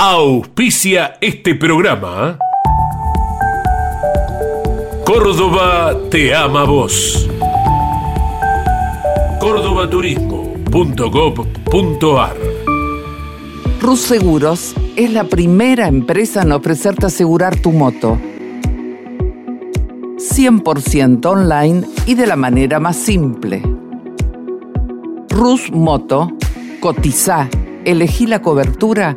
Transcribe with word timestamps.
auspicia 0.00 1.16
este 1.20 1.56
programa. 1.56 2.38
Córdoba 5.04 5.92
te 6.08 6.32
ama 6.32 6.62
vos. 6.62 7.28
cordobaturismo.gov.ar 9.40 12.36
Rus 13.80 14.00
Seguros 14.00 14.76
es 14.94 15.12
la 15.12 15.24
primera 15.24 15.88
empresa 15.88 16.42
en 16.42 16.52
ofrecerte 16.52 17.06
asegurar 17.06 17.60
tu 17.60 17.72
moto. 17.72 18.16
100% 20.16 21.26
online 21.26 21.84
y 22.06 22.14
de 22.14 22.28
la 22.28 22.36
manera 22.36 22.78
más 22.78 22.96
simple. 22.96 23.62
Rus 25.28 25.72
Moto, 25.72 26.30
cotiza, 26.80 27.48
elegí 27.84 28.28
la 28.28 28.42
cobertura 28.42 29.16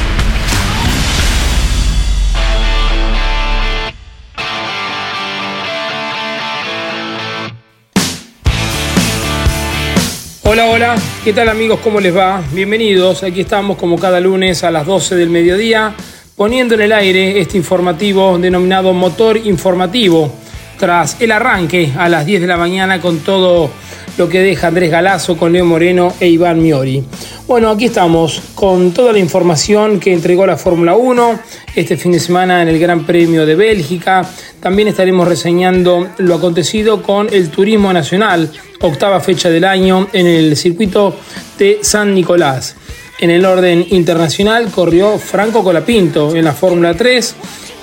Hola, 10.51 10.65
hola, 10.65 10.95
¿qué 11.23 11.31
tal 11.31 11.47
amigos? 11.47 11.79
¿Cómo 11.81 12.01
les 12.01 12.13
va? 12.13 12.43
Bienvenidos, 12.51 13.23
aquí 13.23 13.39
estamos 13.39 13.77
como 13.77 13.97
cada 13.97 14.19
lunes 14.19 14.65
a 14.65 14.69
las 14.69 14.85
12 14.85 15.15
del 15.15 15.29
mediodía, 15.29 15.95
poniendo 16.35 16.75
en 16.75 16.81
el 16.81 16.91
aire 16.91 17.39
este 17.39 17.55
informativo 17.55 18.37
denominado 18.37 18.91
Motor 18.91 19.37
Informativo, 19.37 20.29
tras 20.77 21.21
el 21.21 21.31
arranque 21.31 21.93
a 21.97 22.09
las 22.09 22.25
10 22.25 22.41
de 22.41 22.47
la 22.47 22.57
mañana 22.57 22.99
con 22.99 23.19
todo 23.19 23.71
lo 24.17 24.29
que 24.29 24.39
deja 24.39 24.67
Andrés 24.67 24.91
Galazo 24.91 25.37
con 25.37 25.53
Leo 25.53 25.65
Moreno 25.65 26.13
e 26.19 26.27
Iván 26.27 26.61
Miori. 26.61 27.03
Bueno, 27.47 27.69
aquí 27.69 27.85
estamos 27.85 28.41
con 28.55 28.91
toda 28.93 29.13
la 29.13 29.19
información 29.19 29.99
que 29.99 30.13
entregó 30.13 30.45
la 30.45 30.57
Fórmula 30.57 30.95
1 30.95 31.39
este 31.75 31.97
fin 31.97 32.11
de 32.11 32.19
semana 32.19 32.61
en 32.61 32.67
el 32.67 32.79
Gran 32.79 33.05
Premio 33.05 33.45
de 33.45 33.55
Bélgica. 33.55 34.27
También 34.59 34.87
estaremos 34.87 35.27
reseñando 35.27 36.09
lo 36.17 36.35
acontecido 36.35 37.01
con 37.01 37.27
el 37.33 37.49
Turismo 37.49 37.91
Nacional, 37.91 38.51
octava 38.81 39.19
fecha 39.19 39.49
del 39.49 39.65
año 39.65 40.07
en 40.13 40.27
el 40.27 40.55
circuito 40.55 41.15
de 41.57 41.79
San 41.81 42.13
Nicolás. 42.13 42.75
En 43.19 43.29
el 43.29 43.45
orden 43.45 43.85
internacional 43.89 44.71
corrió 44.71 45.19
Franco 45.19 45.63
Colapinto 45.63 46.35
en 46.35 46.43
la 46.43 46.53
Fórmula 46.53 46.95
3. 46.95 47.35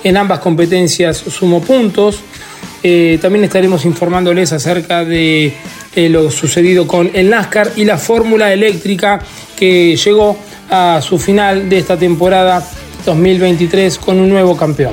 En 0.02 0.16
ambas 0.16 0.40
competencias 0.40 1.16
sumó 1.16 1.60
puntos. 1.60 2.20
Eh, 2.82 3.18
también 3.22 3.44
estaremos 3.44 3.84
informándoles 3.84 4.52
acerca 4.52 5.04
de 5.04 5.52
eh, 5.98 6.08
lo 6.08 6.30
sucedido 6.30 6.86
con 6.86 7.10
el 7.12 7.28
NASCAR 7.28 7.72
y 7.74 7.84
la 7.84 7.98
Fórmula 7.98 8.52
Eléctrica 8.52 9.18
que 9.56 9.96
llegó 9.96 10.38
a 10.70 11.00
su 11.02 11.18
final 11.18 11.68
de 11.68 11.78
esta 11.78 11.96
temporada 11.96 12.64
2023 13.04 13.98
con 13.98 14.20
un 14.20 14.28
nuevo 14.28 14.56
campeón. 14.56 14.92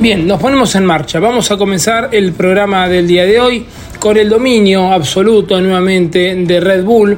Bien, 0.00 0.26
nos 0.26 0.40
ponemos 0.40 0.74
en 0.74 0.84
marcha. 0.84 1.20
Vamos 1.20 1.52
a 1.52 1.56
comenzar 1.56 2.08
el 2.10 2.32
programa 2.32 2.88
del 2.88 3.06
día 3.06 3.24
de 3.24 3.38
hoy 3.38 3.64
con 4.00 4.16
el 4.16 4.28
dominio 4.28 4.92
absoluto 4.92 5.60
nuevamente 5.60 6.34
de 6.34 6.58
Red 6.58 6.82
Bull, 6.82 7.16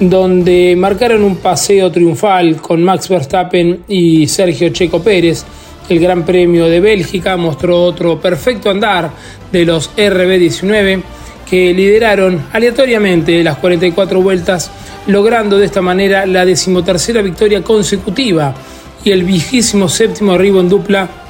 donde 0.00 0.74
marcaron 0.74 1.22
un 1.22 1.36
paseo 1.36 1.92
triunfal 1.92 2.56
con 2.62 2.82
Max 2.82 3.10
Verstappen 3.10 3.80
y 3.88 4.26
Sergio 4.26 4.70
Checo 4.70 5.02
Pérez. 5.02 5.44
El 5.88 6.00
Gran 6.00 6.24
Premio 6.24 6.66
de 6.66 6.80
Bélgica 6.80 7.36
mostró 7.36 7.82
otro 7.82 8.20
perfecto 8.20 8.70
andar 8.70 9.10
de 9.52 9.64
los 9.64 9.94
RB19 9.96 11.02
que 11.48 11.74
lideraron 11.74 12.46
aleatoriamente 12.52 13.44
las 13.44 13.58
44 13.58 14.22
vueltas, 14.22 14.70
logrando 15.06 15.58
de 15.58 15.66
esta 15.66 15.82
manera 15.82 16.26
la 16.26 16.44
decimotercera 16.44 17.20
victoria 17.22 17.62
consecutiva 17.62 18.54
y 19.04 19.10
el 19.10 19.24
vigésimo 19.24 19.88
séptimo 19.88 20.32
arribo 20.32 20.60
en 20.60 20.68
dupla 20.68 21.23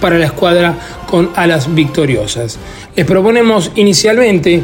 para 0.00 0.18
la 0.18 0.26
escuadra 0.26 0.74
con 1.06 1.30
alas 1.34 1.74
victoriosas. 1.74 2.58
Les 2.94 3.06
proponemos 3.06 3.72
inicialmente 3.76 4.54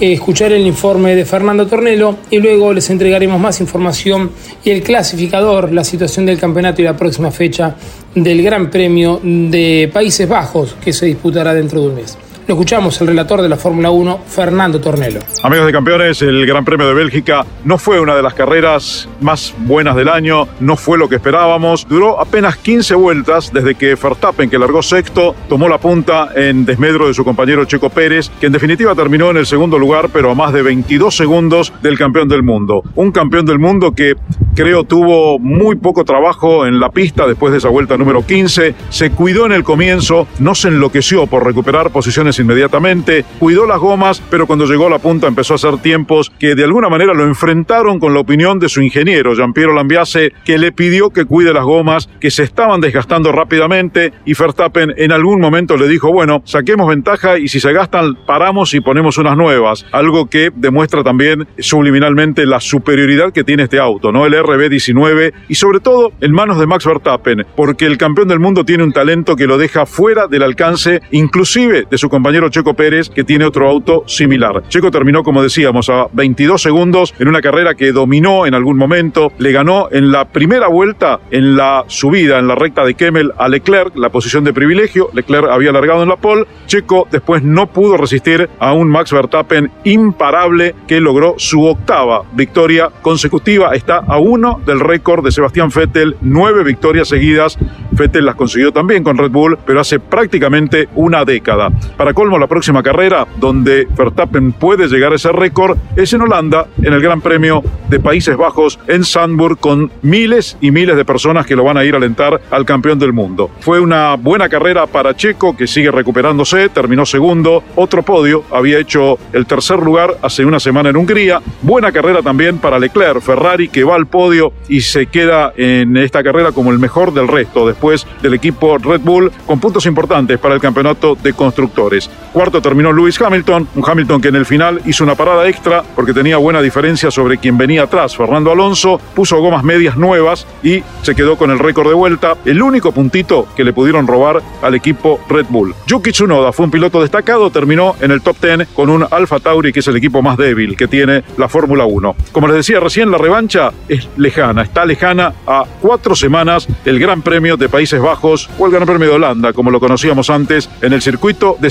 eh, 0.00 0.12
escuchar 0.12 0.52
el 0.52 0.66
informe 0.66 1.14
de 1.14 1.24
Fernando 1.24 1.66
Tornelo 1.66 2.18
y 2.30 2.38
luego 2.38 2.72
les 2.72 2.88
entregaremos 2.90 3.40
más 3.40 3.60
información 3.60 4.30
y 4.64 4.70
el 4.70 4.82
clasificador, 4.82 5.72
la 5.72 5.84
situación 5.84 6.26
del 6.26 6.38
campeonato 6.38 6.80
y 6.80 6.84
la 6.84 6.96
próxima 6.96 7.30
fecha 7.30 7.76
del 8.14 8.42
Gran 8.42 8.70
Premio 8.70 9.20
de 9.22 9.90
Países 9.92 10.28
Bajos 10.28 10.76
que 10.82 10.92
se 10.92 11.06
disputará 11.06 11.52
dentro 11.54 11.80
de 11.80 11.88
un 11.88 11.94
mes. 11.96 12.16
Escuchamos, 12.50 13.00
el 13.00 13.06
relator 13.06 13.42
de 13.42 13.48
la 13.48 13.56
Fórmula 13.56 13.90
1, 13.90 14.22
Fernando 14.26 14.80
Tornelo. 14.80 15.20
Amigos 15.44 15.66
de 15.66 15.72
campeones, 15.72 16.20
el 16.20 16.44
Gran 16.46 16.64
Premio 16.64 16.88
de 16.88 16.94
Bélgica 16.94 17.46
no 17.64 17.78
fue 17.78 18.00
una 18.00 18.16
de 18.16 18.22
las 18.22 18.34
carreras 18.34 19.08
más 19.20 19.54
buenas 19.58 19.94
del 19.94 20.08
año, 20.08 20.48
no 20.58 20.76
fue 20.76 20.98
lo 20.98 21.08
que 21.08 21.14
esperábamos. 21.14 21.86
Duró 21.88 22.20
apenas 22.20 22.56
15 22.56 22.96
vueltas 22.96 23.52
desde 23.52 23.76
que 23.76 23.94
Verstappen, 23.94 24.50
que 24.50 24.58
largó 24.58 24.82
sexto, 24.82 25.36
tomó 25.48 25.68
la 25.68 25.78
punta 25.78 26.30
en 26.34 26.64
desmedro 26.64 27.06
de 27.06 27.14
su 27.14 27.24
compañero 27.24 27.64
Checo 27.66 27.88
Pérez, 27.88 28.30
que 28.40 28.46
en 28.46 28.52
definitiva 28.52 28.96
terminó 28.96 29.30
en 29.30 29.36
el 29.36 29.46
segundo 29.46 29.78
lugar, 29.78 30.08
pero 30.12 30.32
a 30.32 30.34
más 30.34 30.52
de 30.52 30.62
22 30.62 31.16
segundos 31.16 31.72
del 31.82 31.96
campeón 31.96 32.28
del 32.28 32.42
mundo. 32.42 32.82
Un 32.96 33.12
campeón 33.12 33.46
del 33.46 33.60
mundo 33.60 33.92
que 33.92 34.16
creo 34.56 34.82
tuvo 34.82 35.38
muy 35.38 35.76
poco 35.76 36.04
trabajo 36.04 36.66
en 36.66 36.80
la 36.80 36.90
pista 36.90 37.28
después 37.28 37.52
de 37.52 37.58
esa 37.58 37.68
vuelta 37.68 37.96
número 37.96 38.26
15, 38.26 38.74
se 38.88 39.10
cuidó 39.12 39.46
en 39.46 39.52
el 39.52 39.62
comienzo, 39.62 40.26
no 40.40 40.56
se 40.56 40.68
enloqueció 40.68 41.28
por 41.28 41.46
recuperar 41.46 41.90
posiciones 41.90 42.39
inmediatamente, 42.40 43.24
cuidó 43.38 43.66
las 43.66 43.78
gomas, 43.78 44.22
pero 44.30 44.46
cuando 44.46 44.66
llegó 44.66 44.86
a 44.86 44.90
la 44.90 44.98
punta 44.98 45.26
empezó 45.26 45.54
a 45.54 45.56
hacer 45.56 45.78
tiempos 45.78 46.30
que 46.38 46.54
de 46.54 46.64
alguna 46.64 46.88
manera 46.88 47.14
lo 47.14 47.24
enfrentaron 47.24 47.98
con 47.98 48.14
la 48.14 48.20
opinión 48.20 48.58
de 48.58 48.68
su 48.68 48.82
ingeniero, 48.82 49.34
Giampiero 49.34 49.74
Lambiase, 49.74 50.32
que 50.44 50.58
le 50.58 50.72
pidió 50.72 51.10
que 51.10 51.24
cuide 51.24 51.52
las 51.52 51.64
gomas, 51.64 52.08
que 52.20 52.30
se 52.30 52.42
estaban 52.42 52.80
desgastando 52.80 53.32
rápidamente 53.32 54.12
y 54.24 54.34
Verstappen 54.34 54.94
en 54.96 55.12
algún 55.12 55.40
momento 55.40 55.76
le 55.76 55.88
dijo, 55.88 56.12
bueno, 56.12 56.42
saquemos 56.44 56.88
ventaja 56.88 57.38
y 57.38 57.48
si 57.48 57.60
se 57.60 57.72
gastan, 57.72 58.16
paramos 58.26 58.74
y 58.74 58.80
ponemos 58.80 59.18
unas 59.18 59.36
nuevas, 59.36 59.86
algo 59.92 60.26
que 60.26 60.50
demuestra 60.54 61.02
también 61.02 61.46
subliminalmente 61.58 62.46
la 62.46 62.60
superioridad 62.60 63.32
que 63.32 63.44
tiene 63.44 63.64
este 63.64 63.78
auto, 63.78 64.12
¿no? 64.12 64.26
El 64.26 64.34
RB19 64.34 65.32
y 65.48 65.54
sobre 65.54 65.80
todo 65.80 66.12
en 66.20 66.32
manos 66.32 66.58
de 66.58 66.66
Max 66.66 66.86
Verstappen, 66.86 67.46
porque 67.56 67.86
el 67.86 67.98
campeón 67.98 68.28
del 68.28 68.40
mundo 68.40 68.64
tiene 68.64 68.84
un 68.84 68.92
talento 68.92 69.36
que 69.36 69.46
lo 69.46 69.58
deja 69.58 69.86
fuera 69.86 70.26
del 70.26 70.42
alcance 70.42 71.00
inclusive 71.10 71.86
de 71.90 71.98
su 71.98 72.08
compañero 72.08 72.29
Checo 72.50 72.74
Pérez, 72.74 73.08
que 73.08 73.24
tiene 73.24 73.44
otro 73.44 73.68
auto 73.68 74.04
similar. 74.06 74.62
Checo 74.68 74.90
terminó, 74.90 75.22
como 75.22 75.42
decíamos, 75.42 75.88
a 75.90 76.06
22 76.12 76.62
segundos 76.62 77.14
en 77.18 77.28
una 77.28 77.40
carrera 77.40 77.74
que 77.74 77.92
dominó 77.92 78.46
en 78.46 78.54
algún 78.54 78.76
momento, 78.76 79.32
le 79.38 79.52
ganó 79.52 79.88
en 79.90 80.12
la 80.12 80.26
primera 80.26 80.68
vuelta 80.68 81.20
en 81.30 81.56
la 81.56 81.84
subida, 81.88 82.38
en 82.38 82.48
la 82.48 82.54
recta 82.54 82.84
de 82.84 82.94
Kemmel 82.94 83.32
a 83.36 83.48
Leclerc, 83.48 83.96
la 83.96 84.10
posición 84.10 84.44
de 84.44 84.52
privilegio, 84.52 85.10
Leclerc 85.12 85.48
había 85.50 85.72
largado 85.72 86.02
en 86.02 86.08
la 86.08 86.16
pole, 86.16 86.46
Checo 86.66 87.08
después 87.10 87.42
no 87.42 87.66
pudo 87.68 87.96
resistir 87.96 88.48
a 88.58 88.72
un 88.72 88.88
Max 88.88 89.12
Verstappen 89.12 89.70
imparable 89.84 90.74
que 90.86 91.00
logró 91.00 91.34
su 91.36 91.64
octava 91.64 92.22
victoria 92.32 92.90
consecutiva, 93.02 93.74
está 93.74 93.98
a 93.98 94.18
uno 94.18 94.60
del 94.64 94.80
récord 94.80 95.24
de 95.24 95.32
Sebastián 95.32 95.70
Vettel, 95.74 96.16
nueve 96.20 96.64
victorias 96.64 97.08
seguidas, 97.08 97.58
Vettel 97.90 98.26
las 98.26 98.34
consiguió 98.34 98.72
también 98.72 99.02
con 99.02 99.18
Red 99.18 99.30
Bull, 99.30 99.58
pero 99.66 99.80
hace 99.80 99.98
prácticamente 100.00 100.88
una 100.94 101.24
década. 101.24 101.70
Para 101.96 102.09
colmo, 102.14 102.38
la 102.38 102.46
próxima 102.46 102.82
carrera 102.82 103.26
donde 103.36 103.88
Verstappen 103.96 104.52
puede 104.52 104.86
llegar 104.88 105.12
a 105.12 105.16
ese 105.16 105.32
récord 105.32 105.76
es 105.96 106.12
en 106.12 106.22
Holanda, 106.22 106.68
en 106.82 106.92
el 106.92 107.00
Gran 107.00 107.20
Premio 107.20 107.62
de 107.88 107.98
Países 107.98 108.36
Bajos 108.36 108.78
en 108.86 109.04
Sandburg, 109.04 109.58
con 109.58 109.90
miles 110.02 110.56
y 110.60 110.70
miles 110.70 110.96
de 110.96 111.04
personas 111.04 111.46
que 111.46 111.56
lo 111.56 111.64
van 111.64 111.76
a 111.76 111.84
ir 111.84 111.94
a 111.94 111.96
alentar 111.96 112.40
al 112.50 112.64
campeón 112.64 112.98
del 112.98 113.12
mundo. 113.12 113.50
Fue 113.60 113.80
una 113.80 114.14
buena 114.14 114.48
carrera 114.48 114.86
para 114.86 115.16
Checo, 115.16 115.56
que 115.56 115.66
sigue 115.66 115.90
recuperándose, 115.90 116.68
terminó 116.68 117.04
segundo, 117.04 117.64
otro 117.74 118.02
podio, 118.02 118.44
había 118.52 118.78
hecho 118.78 119.18
el 119.32 119.46
tercer 119.46 119.80
lugar 119.80 120.16
hace 120.22 120.44
una 120.44 120.60
semana 120.60 120.90
en 120.90 120.96
Hungría. 120.96 121.40
Buena 121.62 121.90
carrera 121.90 122.22
también 122.22 122.58
para 122.58 122.78
Leclerc, 122.78 123.20
Ferrari, 123.20 123.68
que 123.68 123.82
va 123.82 123.96
al 123.96 124.06
podio 124.06 124.20
podio 124.20 124.52
y 124.68 124.82
se 124.82 125.06
queda 125.06 125.54
en 125.56 125.96
esta 125.96 126.22
carrera 126.22 126.52
como 126.52 126.70
el 126.70 126.78
mejor 126.78 127.14
del 127.14 127.26
resto, 127.26 127.66
después 127.66 128.06
del 128.20 128.34
equipo 128.34 128.76
Red 128.76 129.00
Bull, 129.00 129.32
con 129.46 129.58
puntos 129.58 129.86
importantes 129.86 130.38
para 130.38 130.54
el 130.54 130.60
campeonato 130.60 131.14
de 131.14 131.32
constructores. 131.32 131.99
Cuarto 132.32 132.62
terminó 132.62 132.92
Lewis 132.92 133.20
Hamilton, 133.20 133.68
un 133.74 133.84
Hamilton 133.84 134.20
que 134.20 134.28
en 134.28 134.36
el 134.36 134.46
final 134.46 134.80
hizo 134.86 135.04
una 135.04 135.16
parada 135.16 135.48
extra 135.48 135.82
porque 135.96 136.14
tenía 136.14 136.36
buena 136.36 136.62
diferencia 136.62 137.10
sobre 137.10 137.38
quien 137.38 137.58
venía 137.58 137.82
atrás, 137.82 138.16
Fernando 138.16 138.52
Alonso, 138.52 139.00
puso 139.14 139.40
gomas 139.40 139.64
medias 139.64 139.96
nuevas 139.96 140.46
y 140.62 140.82
se 141.02 141.14
quedó 141.14 141.36
con 141.36 141.50
el 141.50 141.58
récord 141.58 141.88
de 141.88 141.94
vuelta, 141.94 142.36
el 142.44 142.62
único 142.62 142.92
puntito 142.92 143.48
que 143.56 143.64
le 143.64 143.72
pudieron 143.72 144.06
robar 144.06 144.42
al 144.62 144.74
equipo 144.74 145.20
Red 145.28 145.46
Bull. 145.48 145.74
Yuki 145.86 146.12
Tsunoda 146.12 146.52
fue 146.52 146.66
un 146.66 146.70
piloto 146.70 147.00
destacado, 147.00 147.50
terminó 147.50 147.96
en 148.00 148.10
el 148.10 148.22
top 148.22 148.36
10 148.40 148.68
con 148.68 148.90
un 148.90 149.06
Alfa 149.10 149.40
Tauri 149.40 149.72
que 149.72 149.80
es 149.80 149.88
el 149.88 149.96
equipo 149.96 150.22
más 150.22 150.36
débil 150.36 150.76
que 150.76 150.88
tiene 150.88 151.24
la 151.36 151.48
Fórmula 151.48 151.84
1. 151.84 152.16
Como 152.32 152.46
les 152.46 152.56
decía 152.56 152.80
recién, 152.80 153.10
la 153.10 153.18
revancha 153.18 153.72
es 153.88 154.08
lejana, 154.16 154.62
está 154.62 154.84
lejana 154.84 155.32
a 155.46 155.64
cuatro 155.80 156.14
semanas 156.14 156.68
del 156.84 156.98
Gran 156.98 157.22
Premio 157.22 157.56
de 157.56 157.68
Países 157.68 158.00
Bajos 158.00 158.48
o 158.58 158.66
el 158.66 158.72
Gran 158.72 158.86
Premio 158.86 159.08
de 159.08 159.14
Holanda, 159.14 159.52
como 159.52 159.70
lo 159.70 159.80
conocíamos 159.80 160.30
antes, 160.30 160.70
en 160.82 160.92
el 160.92 161.02
circuito 161.02 161.56
de 161.60 161.70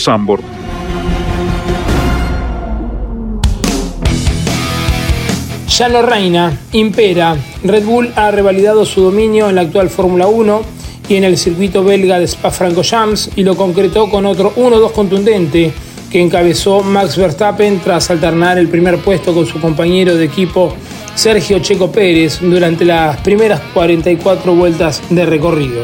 Ya 5.80 5.88
no 5.88 6.02
reina, 6.02 6.60
impera. 6.74 7.38
Red 7.64 7.86
Bull 7.86 8.12
ha 8.16 8.32
revalidado 8.32 8.86
su 8.86 9.02
dominio 9.02 9.48
en 9.48 9.56
la 9.56 9.62
actual 9.62 9.90
Fórmula 9.90 10.28
1 10.28 10.62
y 11.08 11.16
en 11.16 11.24
el 11.24 11.38
circuito 11.38 11.84
belga 11.84 12.20
de 12.20 12.28
Spa-Francorchamps 12.28 13.32
y 13.36 13.44
lo 13.44 13.56
concretó 13.56 14.10
con 14.10 14.26
otro 14.26 14.54
1-2 14.56 14.92
contundente 14.92 15.72
que 16.12 16.22
encabezó 16.22 16.82
Max 16.82 17.18
Verstappen 17.18 17.80
tras 17.80 18.10
alternar 18.10 18.58
el 18.58 18.68
primer 18.68 18.98
puesto 18.98 19.34
con 19.34 19.46
su 19.46 19.62
compañero 19.62 20.16
de 20.16 20.26
equipo 20.26 20.76
Sergio 21.16 21.60
Checo 21.60 21.92
Pérez 21.92 22.40
durante 22.42 22.84
las 22.84 23.18
primeras 23.22 23.62
44 23.74 24.54
vueltas 24.56 25.02
de 25.10 25.26
recorrido. 25.26 25.84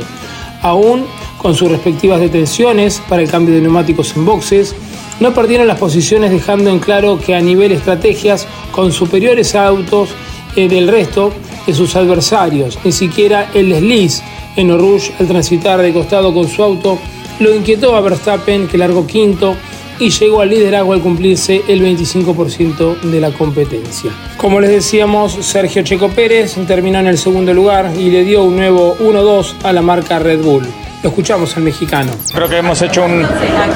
Aún 0.62 1.06
con 1.38 1.56
sus 1.56 1.72
respectivas 1.72 2.20
detenciones 2.20 3.02
para 3.08 3.22
el 3.22 3.30
cambio 3.30 3.54
de 3.56 3.62
neumáticos 3.62 4.16
en 4.16 4.26
boxes, 4.26 4.76
no 5.20 5.34
perdieron 5.34 5.68
las 5.68 5.78
posiciones 5.78 6.32
dejando 6.32 6.70
en 6.70 6.80
claro 6.80 7.20
que 7.20 7.36
a 7.36 7.42
nivel 7.42 7.72
estrategias 7.72 8.48
con 8.72 8.92
superiores 8.92 9.56
autos 9.56 10.10
eh, 10.56 10.68
del 10.68 10.88
resto 10.88 11.32
de 11.66 11.74
sus 11.74 11.96
adversarios, 11.96 12.78
ni 12.84 12.92
siquiera 12.92 13.50
el 13.54 13.70
desliz 13.70 14.22
en 14.56 14.78
Rouge 14.78 15.14
al 15.20 15.28
transitar 15.28 15.82
de 15.82 15.94
costado 15.94 16.34
con 16.34 16.48
su 16.48 16.64
auto 16.64 17.00
lo 17.40 17.54
inquietó 17.54 17.96
a 17.96 18.02
Verstappen 18.02 18.68
que 18.68 18.78
largó 18.78 19.06
quinto 19.06 19.56
y 20.00 20.10
llegó 20.10 20.42
al 20.42 20.50
liderazgo 20.50 20.94
al 20.94 21.02
cumplirse 21.02 21.64
el 21.68 21.82
25% 21.82 23.02
de 23.02 23.22
la 23.22 23.32
competencia. 23.32 24.12
Como 24.38 24.60
les 24.60 24.70
decíamos, 24.70 25.34
Sergio 25.42 25.84
Checo 25.84 26.10
Pérez 26.10 26.56
terminó 26.68 27.00
en 27.00 27.08
el 27.08 27.18
segundo 27.18 27.54
lugar 27.54 27.92
y 27.98 28.10
le 28.10 28.24
dio 28.24 28.44
un 28.44 28.58
nuevo 28.58 28.98
1-2 29.00 29.54
a 29.64 29.74
la 29.74 29.82
marca 29.82 30.20
Red 30.20 30.42
Bull. 30.42 30.66
Lo 31.04 31.10
escuchamos 31.10 31.56
al 31.56 31.64
mexicano. 31.64 32.12
Creo 32.34 32.50
que 32.50 32.58
hemos 32.58 32.82
hecho 32.82 33.04
un, 33.04 33.26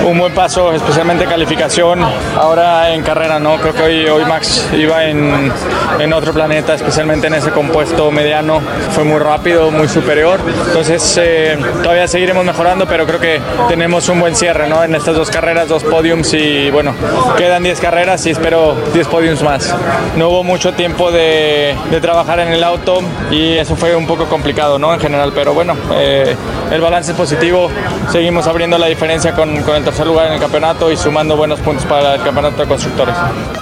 un, 0.05 0.17
buen 0.17 0.33
paso, 0.33 0.73
especialmente 0.73 1.25
calificación. 1.25 2.03
Ahora 2.35 2.91
en 2.91 3.03
carrera, 3.03 3.39
¿no? 3.39 3.57
Creo 3.57 3.73
que 3.73 3.83
hoy, 3.83 4.05
hoy 4.07 4.25
Max 4.25 4.67
iba 4.75 5.05
en, 5.05 5.51
en, 5.99 6.13
otro 6.13 6.33
planeta, 6.33 6.73
especialmente 6.73 7.27
en 7.27 7.35
ese 7.35 7.51
compuesto 7.51 8.09
mediano. 8.09 8.61
Fue 8.91 9.03
muy 9.03 9.19
rápido, 9.19 9.69
muy 9.69 9.87
superior. 9.87 10.39
Entonces, 10.67 11.19
eh, 11.21 11.57
todavía 11.83 12.07
seguiremos 12.07 12.43
mejorando, 12.45 12.87
pero 12.87 13.05
creo 13.05 13.19
que 13.19 13.39
tenemos 13.67 14.09
un 14.09 14.19
buen 14.19 14.35
cierre, 14.35 14.67
¿no? 14.67 14.83
En 14.83 14.95
estas 14.95 15.15
dos 15.15 15.29
carreras, 15.29 15.67
dos 15.67 15.83
podiums 15.83 16.33
y 16.33 16.71
bueno, 16.71 16.93
quedan 17.37 17.63
10 17.63 17.79
carreras 17.79 18.25
y 18.25 18.31
espero 18.31 18.75
10 18.93 19.07
podiums 19.07 19.43
más. 19.43 19.75
No 20.15 20.29
hubo 20.29 20.43
mucho 20.43 20.73
tiempo 20.73 21.11
de, 21.11 21.75
de, 21.91 22.01
trabajar 22.01 22.39
en 22.39 22.49
el 22.49 22.63
auto 22.63 23.01
y 23.29 23.57
eso 23.57 23.75
fue 23.75 23.95
un 23.95 24.07
poco 24.07 24.25
complicado, 24.25 24.79
¿no? 24.79 24.93
En 24.93 24.99
general, 24.99 25.31
pero 25.35 25.53
bueno, 25.53 25.75
eh, 25.93 26.35
el 26.71 26.81
balance 26.81 27.08
positivo. 27.13 27.69
Seguimos 28.11 28.47
abriendo 28.47 28.77
la 28.77 28.87
diferencia 28.87 29.33
con, 29.33 29.55
el 29.57 29.83
tercer 29.83 30.07
lugar 30.07 30.27
en 30.27 30.33
el 30.33 30.39
campeonato 30.39 30.91
y 30.91 30.97
sumando 30.97 31.35
buenos 31.35 31.59
puntos 31.59 31.85
para 31.85 32.15
el 32.15 32.21
campeonato 32.21 32.61
de 32.61 32.67
constructores. 32.67 33.15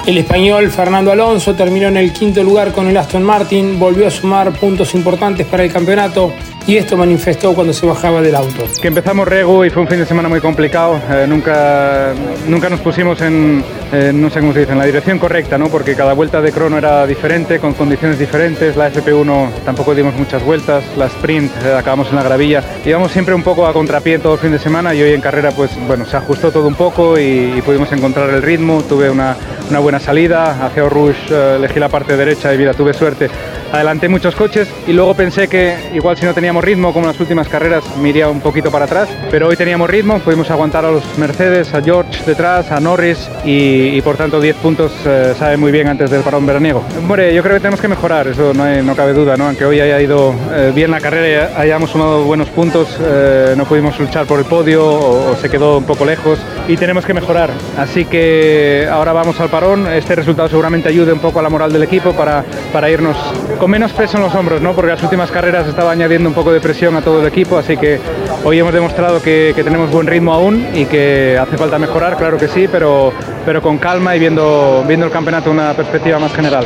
El 0.05 0.17
español 0.17 0.69
Fernando 0.71 1.11
Alonso 1.11 1.53
terminó 1.55 1.87
en 1.87 1.97
el 1.97 2.13
quinto 2.13 2.43
lugar 2.43 2.71
con 2.71 2.87
el 2.87 2.97
Aston 2.97 3.23
Martin, 3.23 3.79
volvió 3.79 4.07
a 4.07 4.11
sumar 4.11 4.51
puntos 4.53 4.93
importantes 4.95 5.45
para 5.45 5.63
el 5.63 5.71
campeonato 5.71 6.31
y 6.67 6.75
esto 6.75 6.97
manifestó 6.97 7.55
cuando 7.55 7.71
se 7.71 7.85
bajaba 7.85 8.21
del 8.21 8.35
auto. 8.35 8.65
Que 8.81 8.89
empezamos 8.89 9.25
Regu 9.25 9.63
y 9.63 9.69
fue 9.69 9.83
un 9.83 9.87
fin 9.87 9.99
de 9.99 10.05
semana 10.05 10.27
muy 10.27 10.41
complicado. 10.41 10.99
Eh, 11.09 11.25
nunca, 11.25 12.13
nunca 12.45 12.69
nos 12.69 12.81
pusimos 12.81 13.21
en, 13.21 13.63
eh, 13.93 14.11
no 14.13 14.29
sé 14.29 14.41
cómo 14.41 14.51
se 14.51 14.63
en 14.63 14.77
la 14.77 14.85
dirección 14.85 15.17
correcta, 15.17 15.57
¿no? 15.57 15.69
porque 15.69 15.95
cada 15.95 16.11
vuelta 16.11 16.41
de 16.41 16.51
crono 16.51 16.77
era 16.77 17.07
diferente, 17.07 17.59
con 17.59 17.73
condiciones 17.73 18.19
diferentes. 18.19 18.75
La 18.75 18.91
FP1 18.91 19.49
tampoco 19.63 19.95
dimos 19.95 20.13
muchas 20.15 20.43
vueltas, 20.43 20.83
la 20.97 21.05
sprint 21.05 21.51
eh, 21.63 21.73
acabamos 21.73 22.09
en 22.09 22.17
la 22.17 22.23
gravilla. 22.23 22.61
Íbamos 22.85 23.13
siempre 23.13 23.33
un 23.33 23.43
poco 23.43 23.65
a 23.65 23.71
contrapié 23.71 24.19
todo 24.19 24.33
el 24.33 24.39
fin 24.39 24.51
de 24.51 24.59
semana 24.59 24.93
y 24.93 25.01
hoy 25.01 25.13
en 25.13 25.21
carrera 25.21 25.51
pues 25.51 25.71
bueno, 25.87 26.05
se 26.05 26.17
ajustó 26.17 26.51
todo 26.51 26.67
un 26.67 26.75
poco 26.75 27.17
y, 27.17 27.61
pudimos 27.65 27.91
encontrar 27.93 28.29
el 28.29 28.41
ritmo. 28.41 28.83
Tuve 28.83 29.09
una, 29.09 29.37
una 29.69 29.79
buena 29.79 29.99
salida, 29.99 30.65
hacia 30.65 30.83
Rouge 30.83 31.55
elegí 31.55 31.79
la 31.79 31.89
parte 31.89 32.17
derecha 32.17 32.53
y 32.53 32.57
mira, 32.57 32.73
tuve 32.73 32.93
suerte. 32.93 33.29
Adelanté 33.71 34.07
muchos 34.07 34.35
coches 34.35 34.67
y 34.87 34.93
luego 34.93 35.13
pensé 35.13 35.47
que 35.47 35.75
igual 35.93 36.17
si 36.17 36.25
no 36.25 36.33
teníamos 36.33 36.63
ritmo 36.63 36.93
como 36.93 37.05
en 37.05 37.11
las 37.11 37.19
últimas 37.19 37.47
carreras 37.49 37.83
me 37.97 38.09
iría 38.09 38.29
un 38.29 38.39
poquito 38.39 38.71
para 38.71 38.85
atrás, 38.85 39.09
pero 39.29 39.47
hoy 39.47 39.55
teníamos 39.55 39.89
ritmo, 39.89 40.19
pudimos 40.19 40.49
aguantar 40.49 40.85
a 40.85 40.91
los 40.91 41.03
Mercedes, 41.17 41.73
a 41.73 41.81
George 41.81 42.23
detrás, 42.25 42.71
a 42.71 42.79
Norris 42.79 43.29
y, 43.43 44.01
por 44.01 44.15
tanto 44.15 44.39
10 44.39 44.55
puntos 44.57 44.93
eh, 45.05 45.33
sabe 45.37 45.57
muy 45.57 45.71
bien 45.71 45.87
antes 45.87 46.09
del 46.09 46.21
parón 46.21 46.45
veraniego. 46.45 46.83
Hombre, 46.97 47.33
yo 47.33 47.43
creo 47.43 47.55
que 47.55 47.59
tenemos 47.59 47.81
que 47.81 47.87
mejorar, 47.87 48.27
eso 48.27 48.53
no, 48.53 48.95
cabe 48.95 49.13
duda, 49.13 49.35
¿no? 49.35 49.47
aunque 49.47 49.65
hoy 49.65 49.79
haya 49.81 49.99
ido 50.01 50.33
eh, 50.53 50.71
bien 50.73 50.89
la 50.91 51.01
carrera 51.01 51.51
y 51.51 51.61
hayamos 51.61 51.91
sumado 51.91 52.23
buenos 52.23 52.49
puntos, 52.49 52.97
eh, 53.01 53.53
no 53.57 53.65
pudimos 53.65 53.99
luchar 53.99 54.25
por 54.25 54.39
el 54.39 54.45
podio 54.45 54.85
o, 54.85 55.31
o 55.31 55.35
se 55.35 55.49
quedó 55.49 55.77
un 55.77 55.85
poco 55.85 56.05
lejos 56.05 56.39
y 56.67 56.77
tenemos 56.77 57.05
que 57.05 57.13
mejorar, 57.13 57.49
así 57.77 58.05
que 58.05 58.87
ahora 58.89 59.13
vamos 59.13 59.39
al 59.39 59.49
parón, 59.49 59.87
este 59.87 60.15
resultado 60.15 60.47
seguramente 60.47 60.89
ayude 60.89 61.11
un 61.11 61.19
poco 61.19 61.39
a 61.39 61.43
la 61.43 61.49
moral 61.49 61.73
del 61.73 61.83
equipo 61.83 62.13
para, 62.13 62.43
para 62.71 62.89
irnos 62.89 63.17
con 63.57 63.71
menos 63.71 63.91
peso 63.93 64.17
en 64.17 64.23
los 64.23 64.33
hombros, 64.35 64.61
¿no? 64.61 64.73
porque 64.73 64.91
las 64.91 65.03
últimas 65.03 65.31
carreras 65.31 65.67
estaba 65.67 65.91
añadiendo 65.91 66.29
un 66.29 66.35
poco 66.35 66.51
de 66.51 66.59
presión 66.59 66.95
a 66.95 67.01
todo 67.01 67.21
el 67.21 67.27
equipo, 67.27 67.57
así 67.57 67.77
que 67.77 67.99
hoy 68.43 68.59
hemos 68.59 68.73
demostrado 68.73 69.21
que, 69.21 69.53
que, 69.55 69.63
tenemos 69.63 69.91
buen 69.91 70.07
ritmo 70.07 70.33
aún 70.33 70.67
y 70.73 70.85
que 70.85 71.37
hace 71.39 71.57
falta 71.57 71.77
mejorar, 71.79 72.17
claro 72.17 72.37
que 72.37 72.47
sí, 72.47 72.67
pero, 72.71 73.11
pero 73.45 73.61
con 73.61 73.77
calma 73.77 74.15
y 74.15 74.19
viendo, 74.19 74.83
viendo 74.87 75.05
el 75.05 75.11
campeonato 75.11 75.51
una 75.51 75.73
perspectiva 75.73 76.19
más 76.19 76.33
general. 76.33 76.65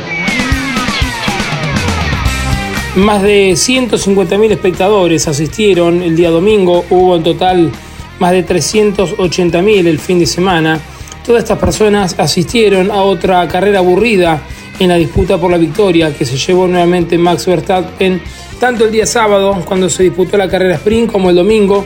Más 2.96 3.22
de 3.22 3.52
150.000 3.52 4.52
espectadores 4.52 5.28
asistieron 5.28 6.02
el 6.02 6.16
día 6.16 6.30
domingo, 6.30 6.84
hubo 6.90 7.16
en 7.16 7.24
total 7.24 7.72
más 8.20 8.32
de 8.32 8.46
380.000 8.46 9.88
el 9.88 10.00
fin 10.00 10.20
de 10.20 10.26
semana. 10.26 10.80
Todas 11.26 11.44
estas 11.44 11.58
personas 11.58 12.16
asistieron 12.18 12.92
a 12.92 13.04
otra 13.04 13.48
carrera 13.48 13.80
aburrida 13.80 14.42
en 14.82 14.90
la 14.90 14.96
disputa 14.96 15.38
por 15.38 15.52
la 15.52 15.58
victoria 15.58 16.12
que 16.12 16.26
se 16.26 16.38
llevó 16.38 16.68
nuevamente 16.68 17.16
Max 17.16 17.46
Verstappen 17.46 18.20
tanto 18.60 18.86
el 18.86 18.92
día 18.92 19.06
sábado 19.06 19.62
cuando 19.64 19.88
se 19.90 20.02
disputó 20.02 20.38
la 20.38 20.50
carrera 20.50 20.74
sprint 20.76 21.12
como 21.12 21.30
el 21.30 21.36
domingo 21.36 21.86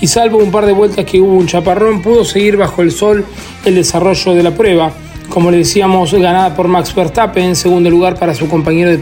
y 0.00 0.06
salvo 0.06 0.38
un 0.38 0.52
par 0.52 0.64
de 0.64 0.70
vueltas 0.70 1.04
que 1.04 1.20
hubo 1.20 1.34
un 1.34 1.48
chaparrón 1.48 2.02
pudo 2.02 2.24
seguir 2.24 2.56
bajo 2.56 2.82
el 2.82 2.92
sol 2.92 3.24
el 3.64 3.74
desarrollo 3.74 4.34
de 4.34 4.42
la 4.44 4.52
prueba. 4.52 4.92
Como 5.28 5.50
le 5.50 5.58
decíamos, 5.58 6.14
ganada 6.14 6.54
por 6.54 6.68
Max 6.68 6.94
Verstappen, 6.94 7.56
segundo 7.56 7.90
lugar 7.90 8.16
para 8.16 8.32
su 8.32 8.48
compañero 8.48 8.90
de 8.90 8.98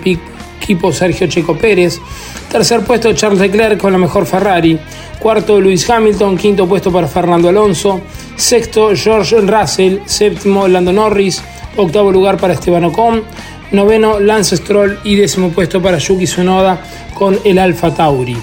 equipo 0.65 0.93
Sergio 0.93 1.27
Checo 1.27 1.57
Pérez, 1.57 2.01
tercer 2.51 2.81
puesto 2.81 3.13
Charles 3.13 3.39
Leclerc 3.39 3.79
con 3.79 3.93
la 3.93 3.99
mejor 3.99 4.25
Ferrari, 4.25 4.79
cuarto 5.19 5.61
Lewis 5.61 5.89
Hamilton, 5.89 6.39
quinto 6.39 6.67
puesto 6.67 6.91
para 6.91 7.07
Fernando 7.07 7.51
Alonso, 7.51 8.01
sexto 8.35 8.97
George 8.97 9.41
Russell, 9.43 9.99
séptimo 10.07 10.67
Lando 10.67 10.91
Norris, 10.93 11.43
octavo 11.77 12.11
lugar 12.11 12.39
para 12.39 12.55
Esteban 12.55 12.85
Ocon, 12.85 13.23
noveno 13.73 14.19
Lance 14.19 14.57
Stroll. 14.57 14.99
Y 15.05 15.17
décimo 15.17 15.51
puesto 15.51 15.83
para 15.83 15.99
Yuki 15.99 16.25
Tsunoda 16.25 16.81
con 17.13 17.39
el 17.45 17.59
Alfa 17.59 17.95
Tauri. 17.95 18.37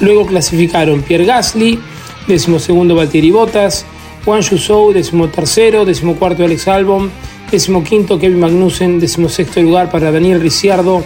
Luego 0.00 0.26
clasificaron 0.26 1.02
Pierre 1.02 1.26
Gasly, 1.26 1.78
décimo 2.26 2.58
segundo 2.58 2.96
Valtteri 2.96 3.30
Bottas, 3.30 3.84
Juan 4.24 4.42
Yusou, 4.42 4.92
décimo 4.92 5.28
tercero, 5.28 5.84
décimo 5.84 6.16
cuarto 6.16 6.44
Alex 6.44 6.66
Albon, 6.66 7.10
décimo 7.50 7.84
quinto 7.84 8.18
Kevin 8.18 8.40
Magnussen, 8.40 8.98
décimo 8.98 9.28
sexto 9.28 9.62
lugar 9.62 9.90
para 9.90 10.10
Daniel 10.10 10.40
Ricciardo, 10.40 11.04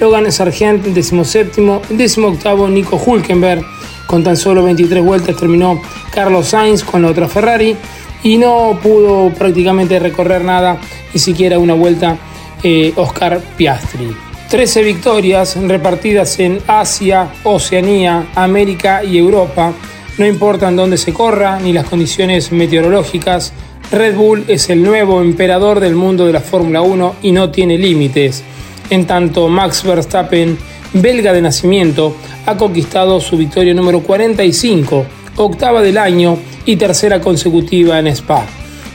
Logan 0.00 0.30
Sargent, 0.30 0.84
séptimo, 1.24 1.80
décimo 1.88 2.28
octavo 2.28 2.68
Nico 2.68 2.96
Hulkenberg, 2.96 3.64
con 4.06 4.24
tan 4.24 4.36
solo 4.36 4.62
23 4.62 5.02
vueltas 5.02 5.36
terminó 5.36 5.80
Carlos 6.12 6.48
Sainz 6.48 6.84
con 6.84 7.02
la 7.02 7.08
otra 7.08 7.28
Ferrari 7.28 7.76
y 8.22 8.38
no 8.38 8.78
pudo 8.82 9.30
prácticamente 9.30 9.98
recorrer 9.98 10.44
nada, 10.44 10.78
ni 11.12 11.20
siquiera 11.20 11.58
una 11.58 11.74
vuelta 11.74 12.16
eh, 12.62 12.92
Oscar 12.96 13.40
Piastri. 13.56 14.14
13 14.50 14.82
victorias 14.82 15.56
repartidas 15.56 16.38
en 16.38 16.58
Asia, 16.66 17.28
Oceanía, 17.44 18.26
América 18.34 19.02
y 19.02 19.18
Europa. 19.18 19.72
No 20.18 20.26
importan 20.26 20.76
dónde 20.76 20.96
se 20.96 21.12
corra 21.12 21.58
ni 21.58 21.72
las 21.72 21.86
condiciones 21.86 22.52
meteorológicas. 22.52 23.52
Red 23.90 24.16
Bull 24.16 24.44
es 24.48 24.70
el 24.70 24.82
nuevo 24.82 25.20
emperador 25.20 25.80
del 25.80 25.94
mundo 25.94 26.26
de 26.26 26.32
la 26.32 26.40
Fórmula 26.40 26.82
1 26.82 27.16
y 27.22 27.32
no 27.32 27.50
tiene 27.50 27.78
límites. 27.78 28.44
En 28.90 29.06
tanto, 29.06 29.48
Max 29.48 29.82
Verstappen 29.82 30.58
belga 30.92 31.32
de 31.32 31.42
nacimiento, 31.42 32.16
ha 32.46 32.56
conquistado 32.56 33.20
su 33.20 33.36
victoria 33.36 33.74
número 33.74 34.00
45, 34.00 35.06
octava 35.36 35.82
del 35.82 35.98
año 35.98 36.38
y 36.64 36.76
tercera 36.76 37.20
consecutiva 37.20 37.98
en 37.98 38.08
Spa. 38.08 38.46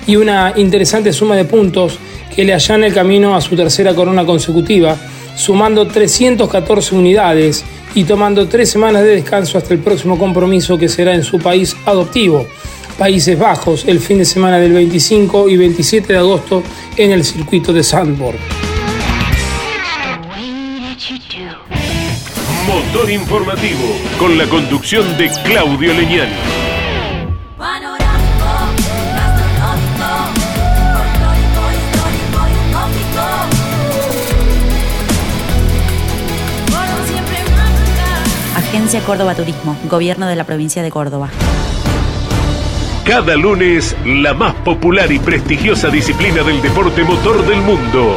Y 0.08 0.15
una 0.15 0.53
interesante 0.55 1.12
suma 1.13 1.36
de 1.36 1.46
puntos 1.46 2.00
que 2.34 2.46
le 2.46 2.53
allana 2.53 2.88
el 2.88 2.93
camino 2.93 3.36
a 3.36 3.41
su 3.41 3.55
tercera 3.55 3.93
corona 3.93 4.25
consecutiva, 4.25 4.96
sumando 5.36 5.88
314 5.88 6.96
unidades 6.96 7.65
y 7.96 8.03
tomando 8.03 8.48
tres 8.48 8.69
semanas 8.69 9.03
de 9.03 9.15
descanso 9.15 9.58
hasta 9.58 9.74
el 9.74 9.79
próximo 9.79 10.17
compromiso 10.17 10.77
que 10.77 10.88
será 10.88 11.13
en 11.13 11.24
su 11.24 11.39
país 11.39 11.75
adoptivo, 11.86 12.46
Países 12.98 13.39
Bajos, 13.39 13.86
el 13.88 14.00
fin 14.00 14.17
de 14.17 14.25
semana 14.25 14.60
del 14.60 14.74
25 14.74 15.48
y 15.48 15.55
27 15.55 16.13
de 16.13 16.19
agosto 16.19 16.63
en 16.98 17.12
el 17.12 17.24
circuito 17.24 17.72
de 17.72 17.81
Sandborg. 17.81 18.59
Motor 22.79 23.12
informativo 23.12 23.93
con 24.17 24.38
la 24.38 24.45
conducción 24.45 25.05
de 25.17 25.29
Claudio 25.43 25.93
Leñani. 25.93 26.31
Agencia 38.55 39.01
Córdoba 39.01 39.36
Turismo, 39.36 39.77
Gobierno 39.89 40.27
de 40.27 40.38
la 40.38 40.45
Provincia 40.45 40.81
de 40.81 40.89
Córdoba. 40.89 41.29
Cada 43.03 43.36
lunes, 43.36 43.93
la 44.05 44.33
más 44.33 44.55
popular 44.55 45.12
y 45.12 45.19
prestigiosa 45.19 45.89
disciplina 45.89 46.43
del 46.43 46.62
deporte 46.62 47.03
motor 47.03 47.45
del 47.45 47.62
mundo 47.62 48.15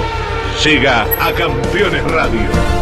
llega 0.63 1.03
a 1.21 1.33
Campeones 1.33 2.05
Radio. 2.05 2.82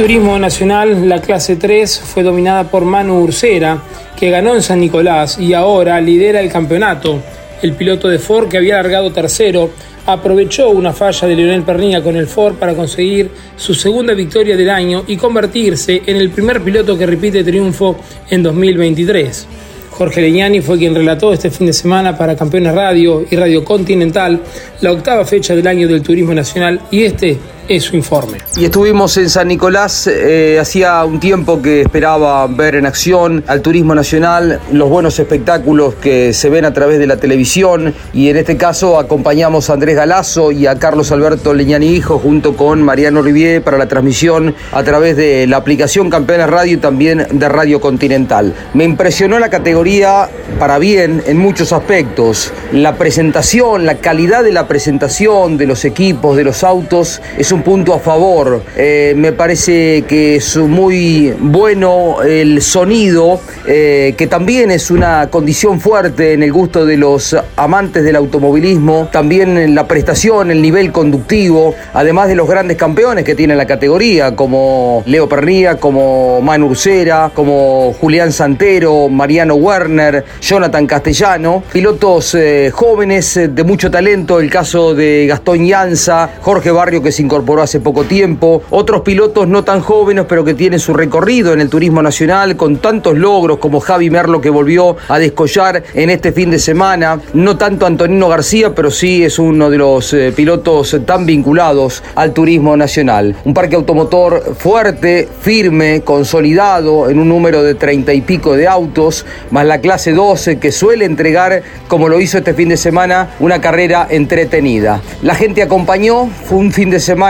Turismo 0.00 0.38
nacional, 0.38 1.10
la 1.10 1.20
clase 1.20 1.56
3, 1.56 2.00
fue 2.00 2.22
dominada 2.22 2.70
por 2.70 2.86
Manu 2.86 3.20
Ursera, 3.20 3.82
que 4.18 4.30
ganó 4.30 4.54
en 4.54 4.62
San 4.62 4.80
Nicolás 4.80 5.38
y 5.38 5.52
ahora 5.52 6.00
lidera 6.00 6.40
el 6.40 6.50
campeonato. 6.50 7.18
El 7.60 7.74
piloto 7.74 8.08
de 8.08 8.18
Ford, 8.18 8.48
que 8.48 8.56
había 8.56 8.76
largado 8.76 9.12
tercero, 9.12 9.68
aprovechó 10.06 10.70
una 10.70 10.94
falla 10.94 11.28
de 11.28 11.36
Lionel 11.36 11.64
Pernilla 11.64 12.02
con 12.02 12.16
el 12.16 12.26
Ford 12.28 12.54
para 12.54 12.72
conseguir 12.72 13.30
su 13.56 13.74
segunda 13.74 14.14
victoria 14.14 14.56
del 14.56 14.70
año 14.70 15.04
y 15.06 15.18
convertirse 15.18 16.00
en 16.06 16.16
el 16.16 16.30
primer 16.30 16.62
piloto 16.62 16.96
que 16.96 17.04
repite 17.04 17.44
triunfo 17.44 17.96
en 18.30 18.42
2023. 18.42 19.48
Jorge 19.90 20.22
Leñani 20.22 20.62
fue 20.62 20.78
quien 20.78 20.94
relató 20.94 21.34
este 21.34 21.50
fin 21.50 21.66
de 21.66 21.74
semana 21.74 22.16
para 22.16 22.34
Campeones 22.36 22.74
Radio 22.74 23.26
y 23.30 23.36
Radio 23.36 23.62
Continental 23.62 24.40
la 24.80 24.92
octava 24.92 25.26
fecha 25.26 25.54
del 25.54 25.66
año 25.66 25.86
del 25.86 26.00
Turismo 26.00 26.32
Nacional 26.32 26.80
y 26.90 27.02
este 27.02 27.38
es 27.70 27.84
su 27.84 27.96
informe. 27.96 28.38
Y 28.56 28.64
estuvimos 28.64 29.16
en 29.16 29.30
San 29.30 29.46
Nicolás, 29.46 30.08
eh, 30.08 30.58
hacía 30.60 31.04
un 31.04 31.20
tiempo 31.20 31.62
que 31.62 31.82
esperaba 31.82 32.44
ver 32.48 32.74
en 32.74 32.84
acción 32.84 33.44
al 33.46 33.62
turismo 33.62 33.94
nacional, 33.94 34.60
los 34.72 34.88
buenos 34.88 35.20
espectáculos 35.20 35.94
que 35.94 36.32
se 36.32 36.50
ven 36.50 36.64
a 36.64 36.72
través 36.72 36.98
de 36.98 37.06
la 37.06 37.18
televisión 37.18 37.94
y 38.12 38.28
en 38.28 38.38
este 38.38 38.56
caso 38.56 38.98
acompañamos 38.98 39.70
a 39.70 39.74
Andrés 39.74 39.94
Galazo 39.94 40.50
y 40.50 40.66
a 40.66 40.80
Carlos 40.80 41.12
Alberto 41.12 41.54
Leñani 41.54 41.86
Hijo 41.86 42.18
junto 42.18 42.56
con 42.56 42.82
Mariano 42.82 43.22
Rivier 43.22 43.62
para 43.62 43.78
la 43.78 43.86
transmisión 43.86 44.56
a 44.72 44.82
través 44.82 45.16
de 45.16 45.46
la 45.46 45.58
aplicación 45.58 46.10
Campeones 46.10 46.50
Radio 46.50 46.74
y 46.74 46.78
también 46.78 47.24
de 47.30 47.48
Radio 47.48 47.80
Continental. 47.80 48.52
Me 48.74 48.82
impresionó 48.82 49.38
la 49.38 49.48
categoría 49.48 50.28
para 50.58 50.78
bien 50.78 51.22
en 51.24 51.38
muchos 51.38 51.72
aspectos. 51.72 52.52
La 52.72 52.96
presentación, 52.96 53.86
la 53.86 53.98
calidad 53.98 54.42
de 54.42 54.50
la 54.50 54.66
presentación 54.66 55.56
de 55.56 55.66
los 55.66 55.84
equipos, 55.84 56.36
de 56.36 56.42
los 56.42 56.64
autos, 56.64 57.22
es 57.38 57.52
un 57.52 57.59
punto 57.62 57.94
a 57.94 57.98
favor. 57.98 58.62
Eh, 58.76 59.14
me 59.16 59.32
parece 59.32 60.04
que 60.08 60.36
es 60.36 60.56
muy 60.56 61.34
bueno 61.38 62.22
el 62.22 62.62
sonido, 62.62 63.40
eh, 63.66 64.14
que 64.16 64.26
también 64.26 64.70
es 64.70 64.90
una 64.90 65.28
condición 65.30 65.80
fuerte 65.80 66.32
en 66.32 66.42
el 66.42 66.52
gusto 66.52 66.86
de 66.86 66.96
los 66.96 67.36
amantes 67.56 68.04
del 68.04 68.16
automovilismo, 68.16 69.08
también 69.12 69.74
la 69.74 69.86
prestación, 69.86 70.50
el 70.50 70.62
nivel 70.62 70.92
conductivo, 70.92 71.74
además 71.92 72.28
de 72.28 72.36
los 72.36 72.48
grandes 72.48 72.76
campeones 72.76 73.24
que 73.24 73.34
tiene 73.34 73.56
la 73.56 73.66
categoría, 73.66 74.36
como 74.36 75.02
Leo 75.06 75.28
Pernía, 75.28 75.76
como 75.76 76.40
Manu 76.40 76.68
Ursera, 76.68 77.30
como 77.34 77.92
Julián 78.00 78.32
Santero, 78.32 79.08
Mariano 79.08 79.54
Werner, 79.54 80.24
Jonathan 80.40 80.86
Castellano, 80.86 81.62
pilotos 81.72 82.34
eh, 82.34 82.70
jóvenes 82.72 83.40
de 83.52 83.64
mucho 83.64 83.90
talento, 83.90 84.40
el 84.40 84.50
caso 84.50 84.94
de 84.94 85.26
Gastón 85.26 85.66
Llanza, 85.66 86.30
Jorge 86.40 86.70
Barrio 86.70 87.02
que 87.02 87.12
se 87.12 87.22
incorporó 87.22 87.39
hace 87.60 87.80
poco 87.80 88.04
tiempo, 88.04 88.62
otros 88.70 89.02
pilotos 89.02 89.48
no 89.48 89.64
tan 89.64 89.80
jóvenes 89.80 90.26
pero 90.28 90.44
que 90.44 90.54
tienen 90.54 90.78
su 90.78 90.94
recorrido 90.94 91.52
en 91.52 91.60
el 91.60 91.68
turismo 91.68 92.02
nacional 92.02 92.56
con 92.56 92.76
tantos 92.76 93.16
logros 93.16 93.58
como 93.58 93.80
Javi 93.80 94.10
Merlo 94.10 94.40
que 94.40 94.50
volvió 94.50 94.96
a 95.08 95.18
descollar 95.18 95.82
en 95.94 96.10
este 96.10 96.32
fin 96.32 96.50
de 96.50 96.58
semana, 96.58 97.20
no 97.32 97.56
tanto 97.56 97.86
Antonino 97.86 98.28
García 98.28 98.74
pero 98.74 98.90
sí 98.90 99.24
es 99.24 99.38
uno 99.38 99.70
de 99.70 99.78
los 99.78 100.12
eh, 100.12 100.32
pilotos 100.34 100.96
tan 101.04 101.26
vinculados 101.26 102.02
al 102.14 102.32
turismo 102.32 102.76
nacional. 102.76 103.36
Un 103.44 103.54
parque 103.54 103.76
automotor 103.76 104.54
fuerte, 104.56 105.28
firme, 105.40 106.02
consolidado 106.02 107.10
en 107.10 107.18
un 107.18 107.28
número 107.28 107.62
de 107.62 107.74
treinta 107.74 108.12
y 108.12 108.20
pico 108.20 108.56
de 108.56 108.68
autos, 108.68 109.24
más 109.50 109.66
la 109.66 109.80
clase 109.80 110.12
12 110.12 110.58
que 110.58 110.72
suele 110.72 111.04
entregar, 111.04 111.62
como 111.88 112.08
lo 112.08 112.20
hizo 112.20 112.38
este 112.38 112.54
fin 112.54 112.68
de 112.68 112.76
semana, 112.76 113.30
una 113.40 113.60
carrera 113.60 114.06
entretenida. 114.10 115.00
La 115.22 115.34
gente 115.34 115.62
acompañó, 115.62 116.28
fue 116.44 116.58
un 116.58 116.72
fin 116.72 116.90
de 116.90 117.00
semana 117.00 117.29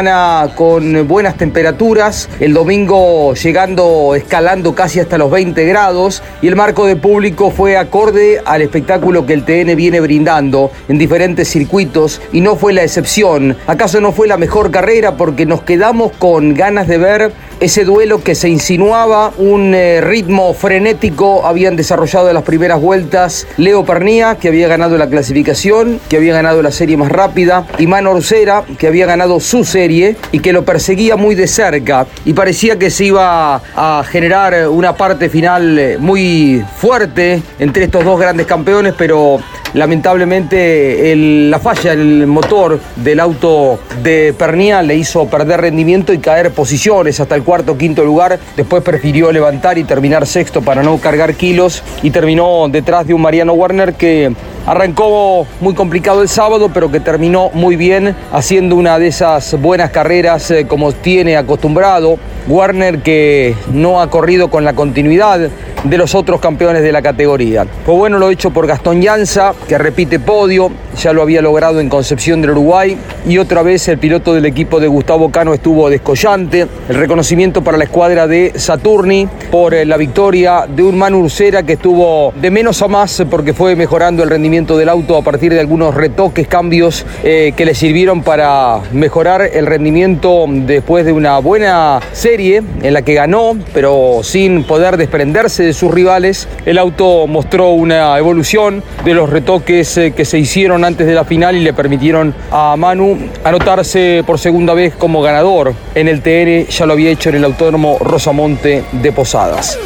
con 0.57 1.07
buenas 1.07 1.37
temperaturas, 1.37 2.31
el 2.41 2.55
domingo 2.55 3.35
llegando, 3.35 4.15
escalando 4.15 4.75
casi 4.75 4.99
hasta 4.99 5.19
los 5.19 5.31
20 5.31 5.63
grados 5.67 6.23
y 6.41 6.49
el 6.49 6.57
marco 6.57 6.87
de 6.87 6.97
público 6.97 7.51
fue 7.51 7.77
acorde 7.77 8.41
al 8.47 8.63
espectáculo 8.63 9.27
que 9.27 9.35
el 9.35 9.45
TN 9.45 9.77
viene 9.77 10.01
brindando 10.01 10.71
en 10.89 10.97
diferentes 10.97 11.49
circuitos 11.49 12.23
y 12.33 12.41
no 12.41 12.57
fue 12.57 12.73
la 12.73 12.83
excepción. 12.83 13.59
¿Acaso 13.67 14.01
no 14.01 14.13
fue 14.13 14.27
la 14.27 14.39
mejor 14.39 14.71
carrera 14.71 15.19
porque 15.19 15.45
nos 15.45 15.65
quedamos 15.65 16.13
con 16.13 16.55
ganas 16.55 16.89
de 16.89 16.97
ver 16.97 17.33
ese 17.61 17.85
duelo 17.85 18.23
que 18.23 18.35
se 18.35 18.49
insinuaba, 18.49 19.33
un 19.37 19.75
eh, 19.75 20.01
ritmo 20.01 20.55
frenético 20.55 21.47
habían 21.47 21.77
desarrollado 21.77 22.29
en 22.29 22.35
las 22.35 22.43
primeras 22.43 22.81
vueltas 22.81 23.47
Leo 23.59 23.85
Pernía, 23.85 24.37
que 24.41 24.49
había 24.49 24.67
ganado 24.67 24.97
la 24.97 25.09
clasificación, 25.09 26.01
que 26.09 26.17
había 26.17 26.33
ganado 26.33 26.63
la 26.63 26.73
serie 26.73 26.97
más 26.97 27.13
rápida, 27.13 27.67
y 27.79 27.87
Mano 27.87 28.13
Orcera, 28.13 28.65
que 28.79 28.87
había 28.87 29.05
ganado 29.05 29.41
su 29.41 29.65
serie 29.65 30.17
y 30.33 30.39
que 30.39 30.55
lo 30.55 30.65
perseguía 30.65 31.17
muy 31.17 31.35
de 31.35 31.47
cerca. 31.47 32.07
Y 32.25 32.33
parecía 32.33 32.79
que 32.79 32.91
se 32.91 33.05
iba 33.05 33.61
a 33.77 34.05
generar 34.09 34.69
una 34.69 34.97
parte 34.97 35.29
final 35.29 35.79
eh, 35.79 35.99
muy 35.99 36.65
fuerte 36.79 37.43
entre 37.59 37.85
estos 37.85 38.05
dos 38.05 38.19
grandes 38.19 38.47
campeones, 38.47 38.95
pero 38.97 39.39
lamentablemente 39.75 41.15
la 41.15 41.59
falla 41.59 41.93
en 41.93 42.01
el 42.01 42.27
motor 42.27 42.81
del 42.97 43.21
auto 43.21 43.79
de 44.03 44.35
Pernía 44.37 44.83
le 44.83 44.97
hizo 44.97 45.27
perder 45.27 45.61
rendimiento 45.61 46.13
y 46.13 46.19
caer 46.19 46.51
posiciones 46.51 47.21
hasta 47.21 47.35
el 47.35 47.43
cuarto 47.51 47.77
quinto 47.77 48.05
lugar. 48.05 48.39
Después 48.57 48.81
prefirió 48.85 49.33
levantar 49.33 49.77
y 49.77 49.83
terminar 49.83 50.25
sexto 50.25 50.63
para 50.63 50.85
no 50.85 50.99
cargar 50.99 51.35
kilos 51.35 51.83
y 52.01 52.13
terminó 52.13 52.69
detrás 52.69 53.09
de 53.09 53.13
un 53.13 53.23
Mariano 53.23 53.55
Werner 53.55 53.95
que 53.95 54.33
Arrancó 54.67 55.47
muy 55.61 55.75
complicado 55.75 56.23
el 56.23 56.29
sábado, 56.29 56.71
pero 56.73 56.91
que 56.91 57.01
terminó 57.01 57.51
muy 57.55 57.77
bien, 57.77 58.15
haciendo 58.31 58.77
una 58.77 58.99
de 58.99 59.09
esas 59.09 59.59
buenas 59.61 59.91
carreras 59.91 60.51
eh, 60.51 60.67
como 60.67 60.93
tiene 60.93 61.37
acostumbrado. 61.37 62.19
Warner 62.47 63.03
que 63.03 63.55
no 63.73 64.01
ha 64.01 64.11
corrido 64.11 64.49
con 64.49 64.65
la 64.65 64.73
continuidad 64.73 65.51
de 65.85 65.99
los 65.99 66.15
otros 66.15 66.41
campeones 66.41 66.83
de 66.83 66.93
la 66.93 67.01
categoría. 67.01 67.67
Fue 67.85 67.95
bueno 67.95 68.19
lo 68.19 68.31
hecho 68.31 68.51
por 68.51 68.67
Gastón 68.67 69.01
Llanza, 69.01 69.55
que 69.67 69.79
repite 69.79 70.19
podio, 70.19 70.71
ya 70.99 71.13
lo 71.13 71.23
había 71.23 71.41
logrado 71.41 71.81
en 71.81 71.89
Concepción 71.89 72.43
del 72.43 72.51
Uruguay, 72.51 72.99
y 73.27 73.39
otra 73.39 73.63
vez 73.63 73.89
el 73.89 73.99
piloto 73.99 74.35
del 74.35 74.45
equipo 74.45 74.79
de 74.81 74.89
Gustavo 74.89 75.31
Cano 75.31 75.55
estuvo 75.55 75.89
descollante. 75.89 76.67
El 76.89 76.97
reconocimiento 76.97 77.63
para 77.63 77.79
la 77.79 77.85
escuadra 77.85 78.27
de 78.27 78.53
Saturni 78.57 79.29
por 79.51 79.73
eh, 79.73 79.87
la 79.87 79.97
victoria 79.97 80.67
de 80.69 80.83
un 80.83 80.99
Manu 80.99 81.21
Ursera 81.21 81.63
que 81.63 81.75
estuvo 81.75 82.33
de 82.41 82.51
menos 82.51 82.83
a 82.83 82.89
más 82.89 83.23
porque 83.31 83.55
fue 83.55 83.75
mejorando 83.77 84.23
el 84.23 84.31
rendimiento 84.31 84.50
del 84.51 84.89
auto 84.89 85.17
a 85.17 85.23
partir 85.23 85.53
de 85.55 85.61
algunos 85.61 85.95
retoques, 85.95 86.49
cambios 86.49 87.07
eh, 87.23 87.53
que 87.57 87.65
le 87.65 87.73
sirvieron 87.73 88.25
para 88.25 88.81
mejorar 88.93 89.43
el 89.43 89.65
rendimiento 89.65 90.45
después 90.49 91.07
de 91.07 91.13
una 91.13 91.39
buena 91.39 92.01
serie 92.11 92.61
en 92.83 92.93
la 92.93 93.03
que 93.03 93.15
ganó, 93.15 93.57
pero 93.73 94.23
sin 94.25 94.65
poder 94.65 94.97
desprenderse 94.97 95.63
de 95.63 95.73
sus 95.73 95.95
rivales. 95.95 96.49
El 96.67 96.79
auto 96.79 97.29
mostró 97.29 97.71
una 97.71 98.19
evolución 98.19 98.83
de 99.05 99.15
los 99.15 99.31
retoques 99.31 99.97
eh, 99.97 100.13
que 100.17 100.25
se 100.25 100.41
hicieron 100.41 100.85
antes 100.85 101.07
de 101.07 101.15
la 101.15 101.25
final 101.25 101.57
y 101.57 101.61
le 101.61 101.73
permitieron 101.73 102.35
a 102.51 102.75
Manu 102.77 103.19
anotarse 103.45 104.25
por 104.27 104.41
segunda 104.41 104.75
vez 104.75 104.97
como 104.97 105.23
ganador. 105.23 105.75
En 105.95 106.09
el 106.09 106.23
TN 106.23 106.67
ya 106.69 106.87
lo 106.87 106.95
había 106.95 107.11
hecho 107.11 107.29
en 107.29 107.37
el 107.37 107.45
Autódromo 107.45 107.99
Rosamonte 108.01 108.83
de 108.91 109.13
Posadas 109.13 109.79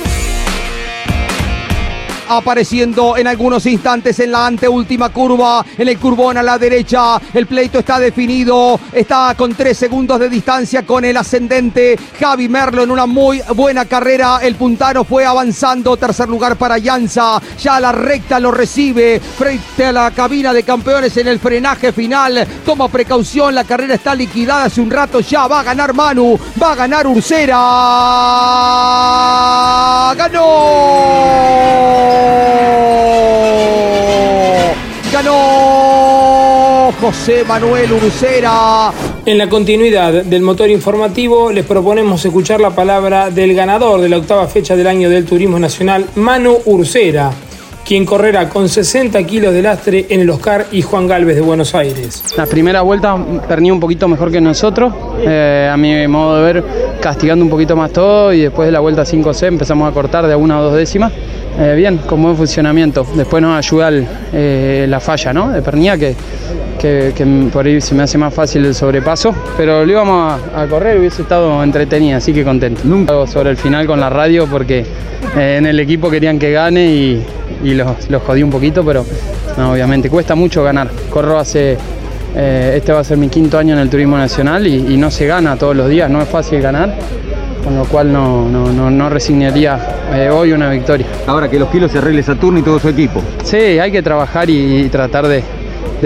apareciendo 2.29 3.17
en 3.17 3.27
algunos 3.27 3.67
instantes 3.67 4.19
en 4.21 4.33
la 4.33 4.47
anteúltima 4.47 5.09
curva, 5.11 5.65
en 5.77 5.89
el 5.89 5.99
curbón 5.99 6.37
a 6.37 6.43
la 6.43 6.59
derecha. 6.59 7.21
El 7.33 7.47
pleito 7.47 7.79
está 7.79 7.99
definido, 7.99 8.79
está 8.93 9.35
con 9.37 9.55
tres 9.55 9.79
segundos 9.79 10.19
de 10.19 10.29
distancia 10.29 10.85
con 10.85 11.05
el 11.05 11.17
ascendente 11.17 11.99
Javi 12.19 12.49
Merlo 12.49 12.83
en 12.83 12.91
una 12.91 13.07
muy 13.07 13.41
buena 13.55 13.85
carrera. 13.85 14.39
El 14.43 14.55
puntano 14.57 15.05
fue 15.05 15.25
avanzando, 15.25 15.97
tercer 15.97 16.29
lugar 16.29 16.57
para 16.57 16.79
Llanza. 16.79 17.41
Ya 17.61 17.81
la 17.81 17.93
recta 17.93 18.41
lo 18.41 18.51
recibe 18.51 19.21
frente 19.21 19.87
a 19.87 19.93
la 19.93 20.11
cabina 20.11 20.53
de 20.53 20.63
campeones 20.63 21.17
en 21.17 21.29
el 21.29 21.39
frenaje 21.39 21.93
final. 21.93 22.47
Toma 22.65 22.89
precaución, 22.89 23.55
la 23.55 23.65
carrera 23.65 23.95
está 23.95 24.15
liquidada 24.15 24.65
hace 24.65 24.81
un 24.81 24.91
rato 24.91 25.21
ya. 25.21 25.47
Va 25.47 25.61
a 25.61 25.65
ganar 25.65 25.95
Manu, 25.95 26.39
va 26.63 26.73
a 26.73 26.75
ganar 26.75 27.07
Ursera. 27.07 27.55
¡Ganó! 30.17 32.14
Ganó 35.13 36.93
José 37.01 37.45
Manuel 37.47 37.93
Urucera. 37.93 38.93
En 39.27 39.39
la 39.39 39.49
continuidad 39.49 40.25
del 40.25 40.43
motor 40.43 40.71
informativo 40.71 41.51
les 41.53 41.65
proponemos 41.65 42.25
escuchar 42.25 42.61
la 42.61 42.71
palabra 42.71 43.31
del 43.31 43.55
ganador 43.55 44.01
de 44.01 44.09
la 44.09 44.19
octava 44.19 44.47
fecha 44.47 44.77
del 44.77 44.87
año 44.87 45.09
del 45.09 45.25
Turismo 45.25 45.59
Nacional, 45.59 46.07
Manu 46.17 46.59
Ursera 46.67 47.33
quien 47.85 48.07
correrá 48.07 48.49
con 48.49 48.69
60 48.69 49.23
kilos 49.25 49.53
de 49.53 49.63
lastre 49.63 50.07
en 50.09 50.21
el 50.21 50.31
Oscar 50.31 50.67
y 50.73 50.83
Juan 50.83 51.07
Galvez 51.07 51.37
de 51.37 51.43
Buenos 51.43 51.75
Aires. 51.75 52.25
La 52.37 52.47
primera 52.47 52.81
vuelta 52.81 53.17
perní 53.47 53.71
un 53.71 53.81
poquito 53.81 54.09
mejor 54.09 54.33
que 54.33 54.41
nosotros, 54.41 54.93
eh, 55.21 55.69
a 55.71 55.77
mi 55.77 56.09
modo 56.09 56.37
de 56.37 56.53
ver, 56.53 56.65
castigando 57.01 57.45
un 57.45 57.51
poquito 57.51 57.77
más 57.77 57.93
todo 57.93 58.33
y 58.33 58.41
después 58.41 58.67
de 58.67 58.73
la 58.73 58.81
vuelta 58.81 59.05
5C 59.05 59.47
empezamos 59.47 59.89
a 59.89 59.93
cortar 59.93 60.27
de 60.27 60.35
una 60.35 60.61
o 60.61 60.65
dos 60.65 60.75
décimas. 60.75 61.13
Eh, 61.57 61.75
bien, 61.77 61.99
con 61.99 62.21
buen 62.21 62.37
funcionamiento. 62.37 63.07
Después 63.15 63.41
nos 63.41 63.57
ayuda 63.57 63.91
eh, 64.33 64.87
la 64.89 64.99
falla 64.99 65.33
¿no? 65.33 65.51
de 65.51 65.63
pernía, 65.63 65.97
que, 65.97 66.17
por 67.53 67.65
ahí 67.65 67.81
se 67.81 67.95
me 67.95 68.03
hace 68.03 68.19
más 68.19 68.35
fácil 68.35 68.65
el 68.65 68.75
sobrepaso. 68.75 69.33
Pero 69.57 69.85
lo 69.85 69.91
íbamos 69.93 70.41
a, 70.55 70.67
correr 70.67 70.97
y 70.97 71.01
hubiese 71.01 71.23
estado 71.23 71.63
entretenida, 71.63 72.17
así 72.17 72.33
que 72.33 72.45
contento. 72.45 72.83
Nunca 72.85 73.27
sobre 73.29 73.51
el 73.51 73.57
final 73.57 73.87
con 73.87 74.01
la 74.01 74.11
radio 74.11 74.49
porque 74.49 74.85
eh, 75.37 75.57
en 75.59 75.67
el 75.67 75.79
equipo 75.79 76.11
querían 76.11 76.39
que 76.39 76.51
gane 76.51 76.87
y, 76.87 77.25
los, 77.63 77.89
jodí 78.27 78.43
un 78.43 78.51
poquito, 78.51 78.85
pero 78.85 79.07
obviamente 79.57 80.11
cuesta 80.11 80.35
mucho 80.35 80.65
ganar. 80.65 80.91
Corro 81.09 81.39
hace. 81.39 81.79
este 82.35 82.93
va 82.93 82.99
a 82.99 83.05
ser 83.05 83.17
mi 83.17 83.29
quinto 83.29 83.57
año 83.57 83.75
en 83.75 83.81
el 83.81 83.89
Turismo 83.89 84.19
Nacional 84.19 84.67
y 84.67 84.97
no 84.97 85.11
se 85.11 85.27
gana 85.27 85.57
todos 85.57 85.77
los 85.77 85.89
días, 85.89 86.11
no 86.11 86.21
es 86.21 86.29
fácil 86.29 86.61
ganar 86.61 86.95
con 87.65 87.77
lo 87.77 87.87
cual 87.87 88.13
no, 88.13 88.47
no, 88.49 89.09
resignaría 89.09 89.79
eh, 90.13 90.29
hoy 90.31 90.53
una 90.53 90.69
victoria. 90.71 91.07
Ahora 91.27 91.49
que 91.49 91.59
los 91.59 91.71
kilos 91.71 91.91
se 91.91 91.99
arregle 91.99 92.23
Saturno 92.23 92.59
y 92.59 92.63
todo 92.63 92.79
su 92.79 92.91
equipo. 92.91 93.23
Sí, 93.43 93.57
hay 93.57 93.91
que 93.91 94.03
trabajar 94.03 94.51
y, 94.51 94.89
tratar 94.91 95.27
de, 95.27 95.43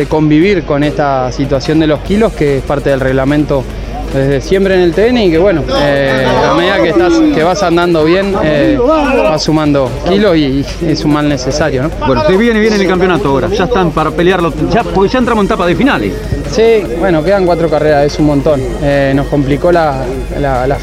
convivir 0.09 0.63
con 0.63 0.85
esta 0.85 1.33
situación 1.33 1.81
de 1.81 1.89
los 1.89 1.99
kilos, 2.01 2.33
que 2.33 2.59
es 2.59 2.63
parte 2.63 2.91
del 2.91 3.01
reglamento 3.01 3.65
desde 4.13 4.41
siempre 4.41 4.75
en 4.75 4.81
el 4.81 4.93
TN 4.93 5.19
y 5.19 5.31
que 5.31 5.39
bueno, 5.39 5.63
eh, 5.81 6.27
a 6.49 6.55
medida 6.55 6.83
que, 6.83 6.89
estás, 6.91 7.13
que 7.35 7.43
vas 7.43 7.63
andando 7.63 8.05
bien, 8.05 8.35
eh, 8.43 8.79
vas 8.79 9.43
sumando 9.43 9.91
kilos 10.09 10.37
y, 10.37 10.65
es 10.87 11.05
un 11.05 11.13
mal 11.13 11.29
necesario. 11.29 11.83
¿no? 11.83 11.91
Bueno, 12.07 12.23
usted 12.23 12.39
viene 12.39 12.61
bien 12.61 12.75
en 12.75 12.81
el 12.81 12.89
campeonato 12.89 13.29
ahora, 13.29 13.49
ya 13.49 13.65
están 13.65 13.91
para 13.91 14.11
pelearlo, 14.11 14.53
ya, 14.71 14.83
porque 14.83 15.13
ya 15.13 15.19
entramos 15.19 15.43
en 15.43 15.47
etapa 15.47 15.67
de 15.67 15.75
finales. 15.75 16.13
Sí, 16.51 16.83
bueno, 16.99 17.23
quedan 17.23 17.45
cuatro 17.45 17.69
carreras, 17.69 18.07
es 18.07 18.19
un 18.19 18.27
montón. 18.27 18.61
Eh, 18.83 19.13
nos 19.15 19.27
complicó 19.27 19.71
la, 19.71 20.05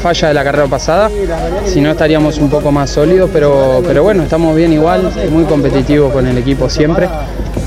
falla 0.00 0.28
de 0.28 0.34
la 0.34 0.44
carrera 0.44 0.66
pasada, 0.68 1.10
si 1.64 1.80
no 1.80 1.90
estaríamos 1.90 2.38
un 2.38 2.48
poco 2.48 2.70
más 2.70 2.90
sólidos, 2.90 3.30
pero, 3.32 3.82
pero 3.86 4.02
bueno, 4.02 4.22
estamos 4.22 4.54
bien 4.54 4.72
igual, 4.72 5.10
muy 5.30 5.44
competitivos 5.44 6.12
con 6.12 6.26
el 6.26 6.38
equipo 6.38 6.70
siempre. 6.70 7.08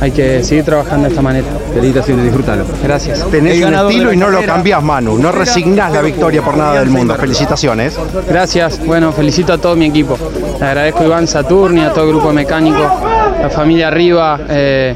Hay 0.01 0.11
que 0.11 0.43
seguir 0.43 0.63
trabajando 0.63 1.03
de 1.03 1.09
esta 1.09 1.21
manera. 1.21 1.47
Felicitaciones, 1.73 2.25
disfrútalo. 2.25 2.65
Gracias. 2.83 3.25
Tenés 3.29 3.63
un 3.63 3.73
estilo 3.73 4.13
y 4.13 4.17
no 4.17 4.29
lo 4.29 4.43
cambiás, 4.43 4.83
Manu. 4.83 5.17
No 5.17 5.31
resignás 5.31 5.91
la 5.91 6.01
victoria 6.01 6.41
por 6.41 6.57
nada 6.57 6.79
del 6.79 6.89
mundo. 6.89 7.15
Felicitaciones. 7.15 7.97
Gracias. 8.27 8.85
Bueno, 8.85 9.11
felicito 9.11 9.53
a 9.53 9.57
todo 9.57 9.75
mi 9.75 9.85
equipo. 9.85 10.17
Le 10.59 10.65
agradezco 10.65 11.01
a 11.01 11.05
Iván 11.05 11.27
Saturni, 11.27 11.81
a 11.81 11.93
todo 11.93 12.05
el 12.05 12.09
grupo 12.11 12.33
mecánico, 12.33 12.83
a 12.83 13.49
familia 13.49 13.87
Arriba, 13.87 14.39
eh, 14.49 14.95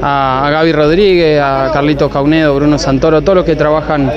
a, 0.00 0.48
Gaby 0.50 0.72
Rodríguez, 0.72 1.40
a 1.40 1.70
Carlitos 1.72 2.10
Caunedo, 2.10 2.54
Bruno 2.54 2.78
Santoro, 2.78 3.22
todos 3.22 3.36
los 3.36 3.44
que 3.44 3.56
trabajan 3.56 4.10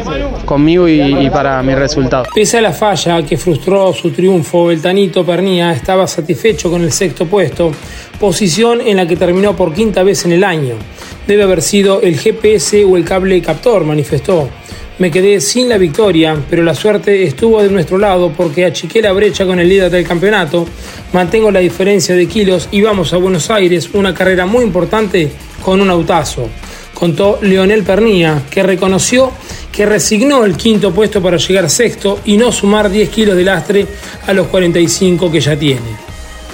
conmigo 0.45 0.87
y, 0.87 1.29
para 1.29 1.61
mi 1.63 1.75
resultado. 1.75 2.25
Pese 2.33 2.59
a 2.59 2.61
la 2.61 2.71
falla 2.71 3.21
que 3.23 3.37
frustró 3.37 3.93
su 3.93 4.11
triunfo, 4.11 4.71
el 4.71 4.81
Tanito 4.81 5.25
Pernía 5.25 5.73
estaba 5.73 6.07
satisfecho 6.07 6.69
con 6.69 6.81
el 6.81 6.91
sexto 6.91 7.25
puesto, 7.25 7.71
posición 8.19 8.81
en 8.81 8.97
la 8.97 9.07
que 9.07 9.15
terminó 9.15 9.55
por 9.55 9.73
quinta 9.73 10.03
vez 10.03 10.25
en 10.25 10.31
el 10.31 10.43
año. 10.43 10.75
Debe 11.27 11.43
haber 11.43 11.61
sido 11.61 12.01
el 12.01 12.19
GPS 12.19 12.85
o 12.85 12.97
el 12.97 13.05
cable 13.05 13.41
captor, 13.41 13.83
manifestó. 13.83 14.49
Me 14.97 15.11
quedé 15.11 15.41
sin 15.41 15.67
la 15.67 15.77
victoria, 15.77 16.37
pero 16.49 16.63
la 16.63 16.73
suerte 16.73 17.23
estuvo 17.23 17.61
de 17.61 17.69
nuestro 17.69 17.97
lado 17.97 18.31
porque 18.31 18.63
achiqué 18.63 19.01
la 19.01 19.11
brecha 19.11 19.45
con 19.45 19.59
el 19.59 19.67
líder 19.67 19.91
del 19.91 20.07
campeonato, 20.07 20.65
mantengo 21.11 21.51
la 21.51 21.59
diferencia 21.59 22.15
de 22.15 22.27
kilos 22.27 22.69
y 22.71 22.81
vamos 22.81 23.11
a 23.11 23.17
Buenos 23.17 23.49
Aires, 23.49 23.89
una 23.93 24.13
carrera 24.13 24.45
muy 24.45 24.63
importante 24.63 25.29
con 25.61 25.81
un 25.81 25.89
autazo. 25.89 26.47
Contó 26.93 27.39
Leonel 27.41 27.83
Pernía, 27.83 28.43
que 28.49 28.63
reconoció 28.63 29.31
que 29.69 29.85
resignó 29.85 30.45
el 30.45 30.55
quinto 30.55 30.93
puesto 30.93 31.21
para 31.21 31.35
llegar 31.35 31.69
sexto 31.69 32.21
y 32.23 32.37
no 32.37 32.53
sumar 32.53 32.89
10 32.89 33.09
kilos 33.09 33.35
de 33.35 33.43
lastre 33.43 33.85
a 34.25 34.33
los 34.33 34.47
45 34.47 35.29
que 35.29 35.41
ya 35.41 35.57
tiene. 35.59 36.05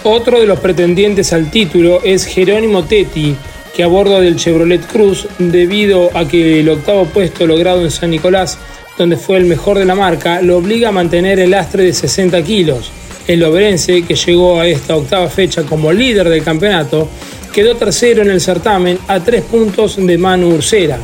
Otro 0.03 0.39
de 0.39 0.47
los 0.47 0.59
pretendientes 0.59 1.31
al 1.31 1.51
título 1.51 2.01
es 2.03 2.25
Jerónimo 2.25 2.85
Tetti, 2.85 3.35
a 3.81 3.87
bordo 3.87 4.21
del 4.21 4.35
Chevrolet 4.35 4.85
Cruz, 4.85 5.27
debido 5.39 6.09
a 6.15 6.27
que 6.27 6.59
el 6.59 6.69
octavo 6.69 7.05
puesto 7.05 7.47
logrado 7.47 7.83
en 7.83 7.91
San 7.91 8.11
Nicolás, 8.11 8.57
donde 8.97 9.17
fue 9.17 9.37
el 9.37 9.45
mejor 9.45 9.77
de 9.77 9.85
la 9.85 9.95
marca, 9.95 10.41
lo 10.41 10.57
obliga 10.57 10.89
a 10.89 10.91
mantener 10.91 11.39
el 11.39 11.51
lastre 11.51 11.83
de 11.83 11.93
60 11.93 12.41
kilos. 12.43 12.91
El 13.27 13.39
Loberense, 13.39 14.03
que 14.03 14.15
llegó 14.15 14.59
a 14.59 14.67
esta 14.67 14.95
octava 14.95 15.29
fecha 15.29 15.63
como 15.63 15.91
líder 15.91 16.29
del 16.29 16.43
campeonato, 16.43 17.07
quedó 17.53 17.75
tercero 17.75 18.21
en 18.21 18.31
el 18.31 18.41
certamen 18.41 18.97
a 19.07 19.19
tres 19.19 19.43
puntos 19.43 19.97
de 19.97 20.17
Manu 20.17 20.55
Ursera. 20.55 20.99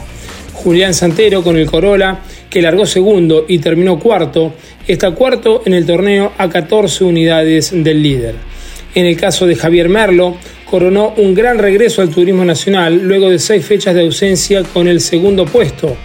Julián 0.54 0.94
Santero 0.94 1.44
con 1.44 1.56
el 1.58 1.70
Corolla, 1.70 2.20
que 2.50 2.62
largó 2.62 2.86
segundo 2.86 3.46
y 3.48 3.60
terminó 3.60 4.00
cuarto, 4.00 4.54
está 4.88 5.12
cuarto 5.12 5.62
en 5.66 5.74
el 5.74 5.86
torneo 5.86 6.34
a 6.38 6.50
14 6.50 7.04
unidades 7.04 7.72
del 7.72 8.02
líder. 8.02 8.36
En 8.96 9.06
el 9.06 9.16
caso 9.16 9.46
de 9.46 9.56
Javier 9.56 9.90
Merlo, 9.90 10.38
coronó 10.70 11.14
un 11.18 11.34
gran 11.34 11.58
regreso 11.58 12.02
al 12.02 12.10
turismo 12.10 12.44
nacional 12.44 13.02
luego 13.02 13.30
de 13.30 13.40
seis 13.40 13.66
fechas 13.66 13.96
de 13.96 14.02
ausencia 14.02 14.64
con 14.64 14.88
el 14.88 15.02
segundo 15.02 15.46
puesto. 15.46 15.96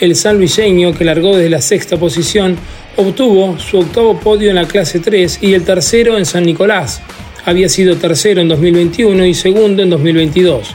El 0.00 0.14
sanluiseño, 0.14 0.94
que 0.94 1.04
largó 1.04 1.36
desde 1.36 1.50
la 1.50 1.60
sexta 1.60 1.96
posición, 1.96 2.56
obtuvo 2.96 3.58
su 3.58 3.78
octavo 3.78 4.18
podio 4.18 4.48
en 4.50 4.56
la 4.56 4.66
clase 4.66 5.00
3 5.00 5.38
y 5.42 5.54
el 5.54 5.64
tercero 5.64 6.16
en 6.16 6.24
San 6.24 6.44
Nicolás. 6.44 7.00
Había 7.44 7.68
sido 7.68 7.96
tercero 7.96 8.40
en 8.40 8.48
2021 8.48 9.26
y 9.26 9.34
segundo 9.34 9.82
en 9.82 9.90
2022. 9.90 10.74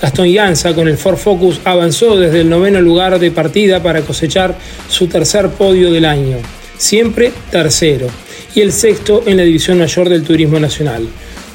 Gastón 0.00 0.28
Llanza 0.28 0.74
con 0.74 0.88
el 0.88 0.98
Ford 0.98 1.16
Focus 1.16 1.60
avanzó 1.64 2.16
desde 2.18 2.40
el 2.40 2.50
noveno 2.50 2.80
lugar 2.80 3.18
de 3.18 3.30
partida 3.30 3.82
para 3.82 4.02
cosechar 4.02 4.56
su 4.88 5.06
tercer 5.06 5.48
podio 5.50 5.90
del 5.90 6.04
año, 6.04 6.38
siempre 6.76 7.32
tercero, 7.50 8.08
y 8.54 8.60
el 8.60 8.72
sexto 8.72 9.22
en 9.26 9.38
la 9.38 9.44
división 9.44 9.78
mayor 9.78 10.08
del 10.08 10.22
Turismo 10.22 10.60
Nacional. 10.60 11.08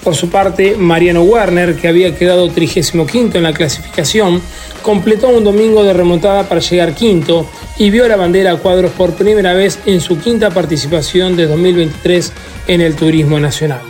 Por 0.03 0.15
su 0.15 0.29
parte, 0.29 0.75
Mariano 0.77 1.23
Werner, 1.23 1.75
que 1.75 1.87
había 1.87 2.15
quedado 2.15 2.49
35 2.49 3.37
en 3.37 3.43
la 3.43 3.53
clasificación, 3.53 4.41
completó 4.81 5.27
un 5.29 5.43
domingo 5.43 5.83
de 5.83 5.93
remontada 5.93 6.47
para 6.47 6.61
llegar 6.61 6.95
quinto 6.95 7.45
y 7.77 7.89
vio 7.89 8.07
la 8.07 8.15
bandera 8.15 8.51
a 8.53 8.57
cuadros 8.57 8.91
por 8.91 9.13
primera 9.13 9.53
vez 9.53 9.79
en 9.85 9.99
su 9.99 10.17
quinta 10.17 10.51
participación 10.51 11.35
de 11.35 11.47
2023 11.47 12.33
en 12.67 12.81
el 12.81 12.95
Turismo 12.95 13.39
Nacional. 13.39 13.81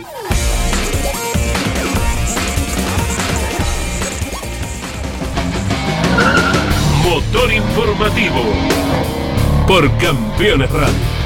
Motor 7.04 7.52
informativo 7.52 8.42
por 9.66 9.96
Campeones 9.98 10.70
Radio. 10.70 11.19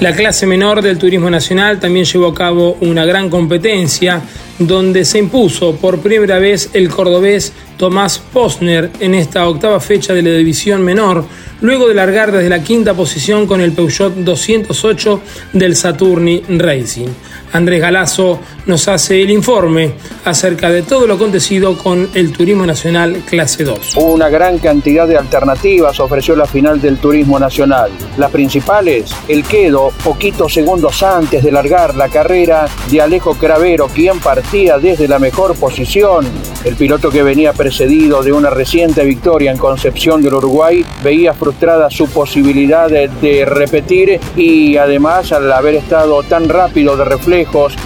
La 0.00 0.14
clase 0.14 0.46
menor 0.46 0.80
del 0.80 0.96
Turismo 0.96 1.28
Nacional 1.28 1.80
también 1.80 2.04
llevó 2.04 2.28
a 2.28 2.34
cabo 2.34 2.78
una 2.82 3.04
gran 3.04 3.28
competencia 3.28 4.22
donde 4.60 5.04
se 5.04 5.18
impuso 5.18 5.74
por 5.74 5.98
primera 5.98 6.38
vez 6.38 6.70
el 6.72 6.88
cordobés 6.88 7.52
Tomás 7.76 8.20
Posner 8.20 8.90
en 9.00 9.14
esta 9.14 9.48
octava 9.48 9.80
fecha 9.80 10.14
de 10.14 10.22
la 10.22 10.30
división 10.30 10.82
menor, 10.84 11.24
luego 11.62 11.88
de 11.88 11.94
largar 11.94 12.30
desde 12.30 12.48
la 12.48 12.62
quinta 12.62 12.94
posición 12.94 13.48
con 13.48 13.60
el 13.60 13.72
Peugeot 13.72 14.14
208 14.14 15.20
del 15.54 15.74
Saturni 15.74 16.44
Racing. 16.48 17.08
Andrés 17.52 17.80
Galazo 17.80 18.40
nos 18.66 18.86
hace 18.88 19.22
el 19.22 19.30
informe 19.30 19.92
acerca 20.24 20.70
de 20.70 20.82
todo 20.82 21.06
lo 21.06 21.14
acontecido 21.14 21.78
con 21.78 22.08
el 22.14 22.32
Turismo 22.32 22.66
Nacional 22.66 23.22
Clase 23.26 23.64
2. 23.64 23.96
Una 23.96 24.28
gran 24.28 24.58
cantidad 24.58 25.08
de 25.08 25.16
alternativas 25.16 25.98
ofreció 26.00 26.36
la 26.36 26.46
final 26.46 26.80
del 26.80 26.98
Turismo 26.98 27.38
Nacional. 27.38 27.90
Las 28.18 28.30
principales, 28.30 29.10
el 29.28 29.44
quedo, 29.44 29.90
poquitos 30.04 30.52
segundos 30.52 31.02
antes 31.02 31.42
de 31.42 31.50
largar 31.50 31.94
la 31.94 32.08
carrera 32.08 32.66
de 32.90 33.00
Alejo 33.00 33.34
Cravero, 33.34 33.88
quien 33.88 34.20
partía 34.20 34.78
desde 34.78 35.08
la 35.08 35.18
mejor 35.18 35.56
posición. 35.56 36.26
El 36.64 36.76
piloto 36.76 37.08
que 37.10 37.22
venía 37.22 37.52
precedido 37.54 38.22
de 38.22 38.32
una 38.32 38.50
reciente 38.50 39.04
victoria 39.04 39.50
en 39.50 39.58
Concepción 39.58 40.20
del 40.22 40.34
Uruguay 40.34 40.84
veía 41.02 41.32
frustrada 41.32 41.88
su 41.88 42.10
posibilidad 42.10 42.88
de, 42.88 43.08
de 43.22 43.44
repetir 43.46 44.20
y 44.36 44.76
además 44.76 45.32
al 45.32 45.50
haber 45.50 45.76
estado 45.76 46.22
tan 46.24 46.48
rápido 46.48 46.96
de 46.96 47.04
reflejo 47.04 47.37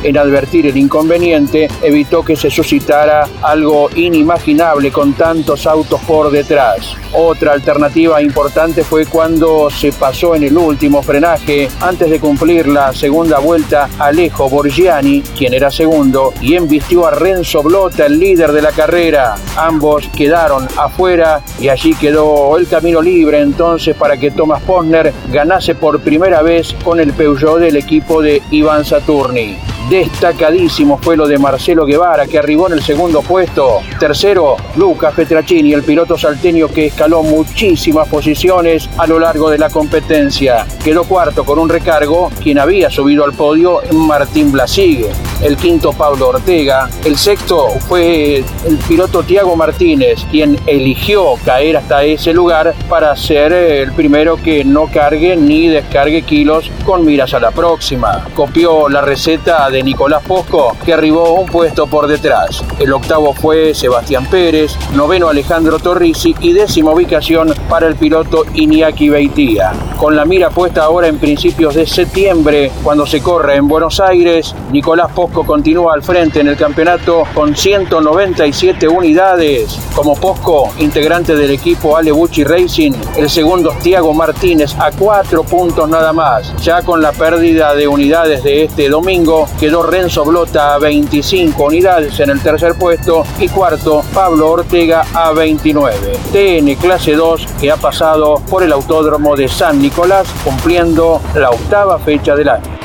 en 0.02 0.16
advertir 0.16 0.66
el 0.66 0.76
inconveniente, 0.76 1.68
evitó 1.82 2.24
que 2.24 2.36
se 2.36 2.50
suscitara 2.50 3.28
algo 3.42 3.90
inimaginable 3.94 4.90
con 4.90 5.12
tantos 5.12 5.66
autos 5.66 6.00
por 6.02 6.30
detrás. 6.30 6.96
Otra 7.12 7.52
alternativa 7.52 8.22
importante 8.22 8.84
fue 8.84 9.04
cuando 9.04 9.68
se 9.70 9.92
pasó 9.92 10.34
en 10.34 10.44
el 10.44 10.56
último 10.56 11.02
frenaje 11.02 11.68
antes 11.80 12.08
de 12.08 12.18
cumplir 12.18 12.66
la 12.66 12.92
segunda 12.94 13.38
vuelta 13.38 13.90
Alejo 13.98 14.48
Borgiani, 14.48 15.22
quien 15.36 15.52
era 15.52 15.70
segundo, 15.70 16.32
y 16.40 16.54
embistió 16.54 17.06
a 17.06 17.10
Renzo 17.10 17.62
Blota, 17.62 18.06
el 18.06 18.18
líder 18.18 18.52
de 18.52 18.62
la 18.62 18.72
carrera. 18.72 19.34
Ambos 19.56 20.08
quedaron 20.16 20.66
afuera 20.78 21.42
y 21.60 21.68
allí 21.68 21.94
quedó 21.94 22.56
el 22.56 22.66
camino 22.66 23.02
libre 23.02 23.40
entonces 23.40 23.94
para 23.94 24.16
que 24.16 24.30
Thomas 24.30 24.62
Posner 24.62 25.12
ganase 25.30 25.74
por 25.74 26.00
primera 26.00 26.40
vez 26.42 26.74
con 26.84 26.98
el 27.00 27.12
Peugeot 27.12 27.58
del 27.58 27.76
equipo 27.76 28.22
de 28.22 28.42
Iván 28.50 28.84
Saturni. 28.84 29.41
Destacadísimo 29.88 30.98
fue 30.98 31.16
lo 31.16 31.26
de 31.26 31.38
Marcelo 31.38 31.84
Guevara, 31.84 32.26
que 32.26 32.38
arribó 32.38 32.66
en 32.68 32.74
el 32.74 32.82
segundo 32.82 33.20
puesto. 33.22 33.80
Tercero, 33.98 34.56
Lucas 34.76 35.14
Petracini, 35.14 35.72
el 35.72 35.82
piloto 35.82 36.16
salteño 36.16 36.68
que 36.68 36.86
escaló 36.86 37.22
muchísimas 37.22 38.08
posiciones 38.08 38.88
a 38.96 39.06
lo 39.06 39.18
largo 39.18 39.50
de 39.50 39.58
la 39.58 39.70
competencia. 39.70 40.66
Quedó 40.82 41.04
cuarto 41.04 41.44
con 41.44 41.58
un 41.58 41.68
recargo, 41.68 42.30
quien 42.42 42.58
había 42.58 42.90
subido 42.90 43.24
al 43.24 43.32
podio, 43.32 43.80
Martín 43.92 44.52
Blasigue. 44.52 45.10
El 45.42 45.56
quinto, 45.56 45.92
Pablo 45.92 46.28
Ortega. 46.28 46.88
El 47.04 47.18
sexto 47.18 47.66
fue 47.88 48.44
el 48.64 48.78
piloto 48.86 49.24
Tiago 49.24 49.56
Martínez, 49.56 50.24
quien 50.30 50.56
eligió 50.66 51.34
caer 51.44 51.78
hasta 51.78 52.04
ese 52.04 52.32
lugar 52.32 52.74
para 52.88 53.16
ser 53.16 53.52
el 53.52 53.90
primero 53.90 54.36
que 54.36 54.64
no 54.64 54.86
cargue 54.86 55.34
ni 55.34 55.66
descargue 55.66 56.22
kilos 56.22 56.70
con 56.84 57.04
miras 57.04 57.34
a 57.34 57.40
la 57.40 57.50
próxima. 57.50 58.24
Copió 58.36 58.88
la 58.88 59.00
receta 59.00 59.68
de 59.68 59.82
Nicolás 59.82 60.22
Posco, 60.22 60.76
que 60.84 60.92
arribó 60.92 61.32
un 61.32 61.46
puesto 61.46 61.88
por 61.88 62.06
detrás. 62.06 62.64
El 62.78 62.92
octavo 62.92 63.34
fue 63.34 63.74
Sebastián 63.74 64.26
Pérez, 64.26 64.76
noveno 64.94 65.28
Alejandro 65.28 65.80
Torrisi 65.80 66.36
y 66.40 66.52
décima 66.52 66.92
ubicación 66.92 67.52
para 67.68 67.88
el 67.88 67.96
piloto 67.96 68.44
Iñaki 68.54 69.08
Beitía. 69.08 69.72
Con 69.96 70.14
la 70.14 70.24
mira 70.24 70.50
puesta 70.50 70.84
ahora 70.84 71.08
en 71.08 71.18
principios 71.18 71.74
de 71.74 71.86
septiembre, 71.86 72.70
cuando 72.84 73.06
se 73.06 73.20
corre 73.20 73.56
en 73.56 73.66
Buenos 73.66 73.98
Aires, 73.98 74.54
Nicolás 74.70 75.10
Posco 75.12 75.31
continúa 75.32 75.94
al 75.94 76.02
frente 76.02 76.40
en 76.40 76.48
el 76.48 76.56
campeonato 76.56 77.24
con 77.34 77.56
197 77.56 78.86
unidades. 78.86 79.78
Como 79.94 80.14
Posco, 80.14 80.70
integrante 80.78 81.34
del 81.34 81.50
equipo 81.50 81.96
Ale 81.96 82.12
Bucci 82.12 82.44
Racing, 82.44 82.92
el 83.16 83.30
segundo 83.30 83.74
Tiago 83.82 84.12
Martínez 84.12 84.74
a 84.78 84.90
cuatro 84.92 85.42
puntos 85.44 85.88
nada 85.88 86.12
más. 86.12 86.54
Ya 86.62 86.82
con 86.82 87.00
la 87.00 87.12
pérdida 87.12 87.74
de 87.74 87.88
unidades 87.88 88.44
de 88.44 88.64
este 88.64 88.90
domingo, 88.90 89.48
quedó 89.58 89.82
Renzo 89.82 90.24
Blota 90.24 90.74
a 90.74 90.78
25 90.78 91.64
unidades 91.64 92.20
en 92.20 92.30
el 92.30 92.40
tercer 92.40 92.74
puesto 92.74 93.24
y 93.38 93.48
cuarto 93.48 94.02
Pablo 94.12 94.50
Ortega 94.50 95.04
a 95.14 95.32
29. 95.32 96.18
TN 96.32 96.74
clase 96.74 97.14
2 97.14 97.46
que 97.60 97.70
ha 97.70 97.76
pasado 97.76 98.42
por 98.50 98.62
el 98.62 98.72
autódromo 98.72 99.34
de 99.36 99.48
San 99.48 99.80
Nicolás 99.80 100.28
cumpliendo 100.44 101.20
la 101.34 101.50
octava 101.50 101.98
fecha 101.98 102.36
del 102.36 102.48
año. 102.50 102.81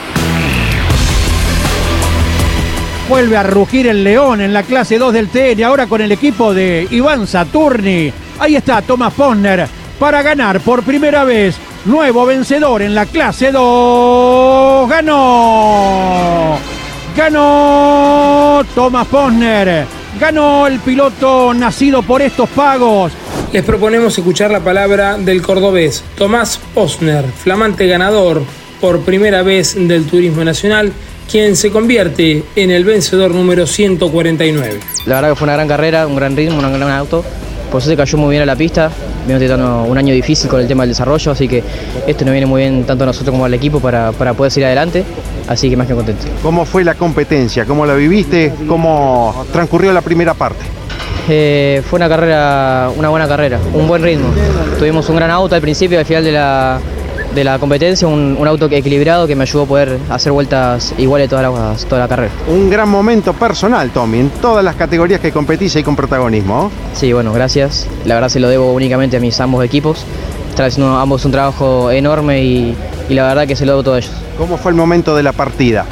Vuelve 3.09 3.37
a 3.37 3.43
rugir 3.43 3.87
el 3.87 4.03
León 4.03 4.41
en 4.41 4.51
la 4.51 4.63
clase 4.63 4.97
2 4.97 5.13
del 5.13 5.29
TN, 5.29 5.63
ahora 5.63 5.87
con 5.87 6.01
el 6.01 6.11
equipo 6.11 6.53
de 6.53 6.87
Iván 6.91 7.25
Saturni. 7.25 8.11
Ahí 8.37 8.57
está 8.57 8.81
Thomas 8.81 9.13
Posner 9.13 9.65
para 9.97 10.21
ganar 10.21 10.59
por 10.59 10.83
primera 10.83 11.23
vez. 11.23 11.55
Nuevo 11.85 12.25
vencedor 12.25 12.81
en 12.81 12.93
la 12.93 13.05
clase 13.05 13.53
2. 13.53 14.89
Ganó. 14.89 16.57
Ganó 17.15 18.65
Thomas 18.75 19.07
Posner. 19.07 19.85
Ganó 20.19 20.67
el 20.67 20.79
piloto 20.79 21.53
nacido 21.53 22.01
por 22.03 22.21
estos 22.21 22.49
pagos. 22.49 23.13
Les 23.53 23.63
proponemos 23.63 24.17
escuchar 24.17 24.51
la 24.51 24.59
palabra 24.59 25.17
del 25.17 25.41
cordobés 25.41 26.03
Tomás 26.17 26.59
Posner, 26.73 27.23
flamante 27.23 27.87
ganador 27.87 28.43
por 28.81 28.99
primera 28.99 29.43
vez 29.43 29.75
del 29.75 30.05
Turismo 30.05 30.43
Nacional, 30.43 30.91
quien 31.29 31.55
se 31.55 31.71
convierte 31.71 32.43
en 32.55 32.71
el 32.71 32.85
vencedor 32.85 33.31
número 33.31 33.67
149. 33.67 34.79
La 35.05 35.15
verdad 35.15 35.29
que 35.29 35.35
fue 35.35 35.45
una 35.45 35.53
gran 35.53 35.67
carrera, 35.67 36.07
un 36.07 36.15
gran 36.15 36.35
ritmo, 36.35 36.57
un 36.59 36.73
gran 36.73 36.89
auto. 36.89 37.23
Por 37.71 37.81
eso 37.81 37.89
se 37.89 37.97
cayó 37.97 38.17
muy 38.17 38.31
bien 38.31 38.43
a 38.43 38.45
la 38.45 38.55
pista. 38.55 38.89
Venimos 39.27 39.41
teniendo 39.41 39.83
un 39.83 39.97
año 39.97 40.13
difícil 40.13 40.49
con 40.49 40.61
el 40.61 40.67
tema 40.67 40.83
del 40.83 40.91
desarrollo, 40.91 41.33
así 41.33 41.49
que 41.49 41.61
esto 42.07 42.23
nos 42.23 42.31
viene 42.31 42.45
muy 42.45 42.61
bien 42.61 42.85
tanto 42.85 43.03
a 43.03 43.07
nosotros 43.07 43.31
como 43.31 43.43
al 43.43 43.53
equipo 43.53 43.81
para, 43.81 44.13
para 44.13 44.33
poder 44.33 44.51
seguir 44.51 44.67
adelante. 44.67 45.03
Así 45.47 45.69
que 45.69 45.75
más 45.75 45.87
que 45.87 45.93
contento. 45.93 46.25
¿Cómo 46.41 46.65
fue 46.65 46.85
la 46.85 46.95
competencia? 46.95 47.65
¿Cómo 47.65 47.85
la 47.85 47.95
viviste? 47.95 48.53
¿Cómo 48.67 49.45
transcurrió 49.51 49.91
la 49.91 50.01
primera 50.01 50.33
parte? 50.33 50.63
Eh, 51.29 51.81
fue 51.89 51.97
una 51.97 52.07
carrera, 52.07 52.89
una 52.95 53.09
buena 53.09 53.27
carrera, 53.27 53.59
un 53.73 53.85
buen 53.85 54.01
ritmo. 54.01 54.29
Tuvimos 54.79 55.09
un 55.09 55.17
gran 55.17 55.29
auto 55.29 55.55
al 55.55 55.61
principio, 55.61 55.99
al 55.99 56.05
final 56.05 56.23
de 56.23 56.31
la, 56.31 56.79
de 57.37 57.43
la 57.43 57.59
competencia, 57.59 58.07
un, 58.07 58.35
un, 58.39 58.47
auto 58.47 58.65
equilibrado 58.71 59.27
que 59.27 59.35
me 59.35 59.43
ayudó 59.43 59.63
a 59.63 59.65
poder 59.67 59.99
hacer 60.09 60.31
vueltas 60.31 60.95
iguales 60.97 61.29
toda 61.29 61.43
la, 61.43 61.75
toda 61.87 62.01
la 62.01 62.07
carrera. 62.07 62.31
Un 62.47 62.67
gran 62.67 62.89
momento 62.89 63.31
personal, 63.33 63.91
Tommy, 63.91 64.21
en 64.21 64.29
todas 64.41 64.65
las 64.65 64.75
categorías 64.75 65.19
que 65.19 65.31
competís 65.31 65.75
y 65.75 65.83
con 65.83 65.95
protagonismo. 65.95 66.71
Sí, 66.95 67.13
bueno, 67.13 67.31
gracias. 67.33 67.87
La 68.05 68.15
verdad 68.15 68.29
se 68.29 68.39
lo 68.39 68.49
debo 68.49 68.73
únicamente 68.73 69.17
a 69.17 69.19
mis 69.19 69.39
ambos 69.39 69.63
equipos. 69.63 70.03
Están 70.49 70.65
haciendo 70.65 70.97
ambos 70.97 71.25
un 71.25 71.31
trabajo 71.31 71.91
enorme 71.91 72.41
y, 72.41 72.75
y 73.07 73.13
la 73.13 73.27
verdad 73.27 73.45
que 73.45 73.55
se 73.55 73.67
lo 73.67 73.73
debo 73.73 73.81
a 73.81 73.83
todos 73.83 74.05
ellos. 74.05 74.15
¿Cómo 74.39 74.57
fue 74.57 74.71
el 74.71 74.75
momento 74.75 75.15
de 75.15 75.21
la 75.21 75.31
partida? 75.31 75.85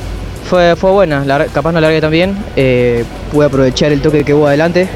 Fue, 0.49 0.75
fue 0.75 0.89
buena, 0.91 1.25
la, 1.25 1.45
capaz 1.45 1.71
no 1.71 1.81
largué 1.81 2.01
también, 2.01 2.36
eh, 2.55 3.03
pude 3.31 3.45
aprovechar 3.45 3.91
el 3.91 4.01
toque 4.01 4.23
que 4.23 4.34
hubo 4.34 4.47
adelante, 4.47 4.88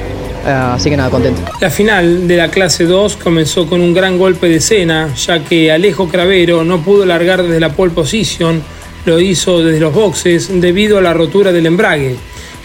así 0.46 0.90
que 0.90 0.98
nada, 0.98 1.10
contento. 1.10 1.42
La 1.60 1.70
final 1.70 2.28
de 2.28 2.38
la 2.38 2.50
clase 2.50 2.86
2 2.86 3.18
comenzó 3.18 3.68
con 3.68 3.82
un 3.82 3.94
gran 3.94 4.18
golpe 4.18 4.48
de 4.48 4.56
escena, 4.56 5.14
ya 5.16 5.44
que 5.44 5.72
Alejo 5.72 6.08
Cravero 6.08 6.64
no 6.64 6.82
pudo 6.82 7.06
largar 7.06 7.44
desde 7.44 7.60
la 7.60 7.70
pole 7.70 7.92
position, 7.92 8.62
lo 9.06 9.20
hizo 9.20 9.64
desde 9.64 9.80
los 9.80 9.94
boxes 9.94 10.50
debido 10.62 10.98
a 10.98 11.02
la 11.02 11.14
rotura 11.14 11.52
del 11.52 11.66
embrague. 11.66 12.16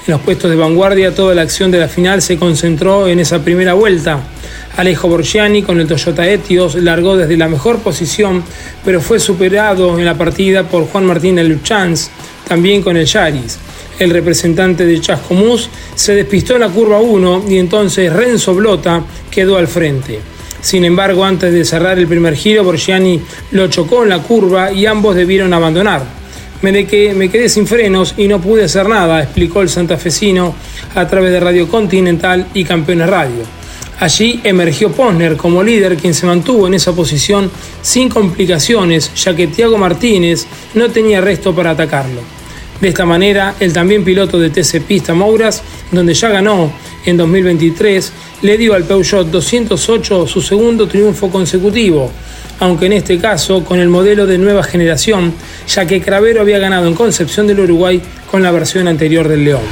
En 0.07 0.13
los 0.13 0.21
puestos 0.21 0.51
de 0.51 0.57
vanguardia 0.57 1.15
toda 1.15 1.35
la 1.35 1.43
acción 1.43 1.71
de 1.71 1.79
la 1.81 1.89
final 1.89 2.21
se 2.21 2.37
concentró 2.37 3.09
en 3.09 3.21
esa 3.21 3.43
primera 3.43 3.73
vuelta. 3.73 4.21
Alejo 4.77 5.09
Borgiani 5.09 5.63
con 5.63 5.81
el 5.81 5.87
Toyota 5.87 6.29
Etios 6.29 6.75
largó 6.75 7.17
desde 7.17 7.37
la 7.37 7.49
mejor 7.49 7.79
posición, 7.79 8.43
pero 8.85 9.01
fue 9.01 9.19
superado 9.19 9.99
en 9.99 10.05
la 10.05 10.15
partida 10.15 10.65
por 10.65 10.87
Juan 10.89 11.07
Martín 11.07 11.43
Luchans, 11.49 12.11
también 12.47 12.83
con 12.83 12.97
el 12.97 13.07
Yaris. 13.07 13.59
El 13.99 14.11
representante 14.11 14.85
de 14.85 15.01
Chascomús 15.01 15.69
se 15.95 16.15
despistó 16.15 16.55
en 16.55 16.61
la 16.61 16.69
curva 16.69 17.01
1 17.01 17.45
y 17.49 17.59
entonces 17.59 18.13
Renzo 18.13 18.55
Blota 18.55 19.03
quedó 19.31 19.57
al 19.57 19.69
frente. 19.69 20.21
Sin 20.61 20.85
embargo, 20.85 21.25
antes 21.25 21.53
de 21.53 21.65
cerrar 21.65 21.99
el 21.99 22.07
primer 22.07 22.35
giro, 22.35 22.65
Borgiani 22.65 23.21
lo 23.53 23.69
chocó 23.69 24.03
en 24.03 24.09
la 24.09 24.23
curva 24.23 24.73
y 24.73 24.87
ambos 24.87 25.15
debieron 25.15 25.53
abandonar. 25.53 26.03
Me, 26.63 26.73
de 26.73 26.87
que 26.87 27.13
me 27.13 27.29
quedé 27.29 27.51
sin 27.51 27.67
frenos 27.67 28.15
y 28.17 28.27
no 28.27 28.41
pude 28.41 28.65
hacer 28.65 28.89
nada, 28.89 29.23
explicó 29.23 29.61
el 29.61 29.69
santafesino 29.69 30.55
a 30.95 31.07
través 31.07 31.33
de 31.33 31.41
Radio 31.41 31.69
Continental 31.69 32.47
y 32.55 32.65
Campeones 32.65 33.11
Radio. 33.11 33.43
Allí 34.01 34.41
emergió 34.43 34.91
Posner 34.91 35.37
como 35.37 35.63
líder, 35.63 35.97
quien 35.97 36.15
se 36.15 36.27
mantuvo 36.27 36.67
en 36.67 36.75
esa 36.75 36.93
posición 36.93 37.51
sin 37.83 38.09
complicaciones, 38.09 39.13
ya 39.15 39.37
que 39.37 39.47
Thiago 39.47 39.79
Martínez 39.79 40.47
no 40.75 40.91
tenía 40.91 41.21
resto 41.21 41.55
para 41.55 41.71
atacarlo. 41.71 42.34
De 42.85 42.91
esta 42.91 43.07
manera, 43.07 43.55
el 43.61 43.73
también 43.73 44.05
piloto 44.05 44.39
de 44.39 44.51
TC 44.51 44.83
Pista 44.83 45.15
Mouras, 45.15 45.63
donde 45.91 46.13
ya 46.13 46.29
ganó 46.29 46.71
en 47.07 47.17
2023, 47.17 48.13
le 48.43 48.59
dio 48.59 48.75
al 48.75 48.85
Peugeot 48.85 49.27
208 49.31 50.27
su 50.27 50.43
segundo 50.43 50.87
triunfo 50.87 51.31
consecutivo, 51.31 52.13
aunque 52.61 52.85
en 52.85 52.93
este 52.93 53.19
caso 53.19 53.65
con 53.65 53.81
el 53.81 53.89
modelo 53.89 54.27
de 54.27 54.37
nueva 54.37 54.63
generación, 54.63 55.33
ya 55.67 55.87
que 55.87 56.03
Cravero 56.03 56.43
había 56.43 56.59
ganado 56.59 56.87
en 56.87 56.95
Concepción 56.95 57.47
del 57.47 57.61
Uruguay 57.61 58.03
con 58.31 58.43
la 58.43 58.51
versión 58.51 58.87
anterior 58.87 59.29
del 59.29 59.47
León. 59.47 59.63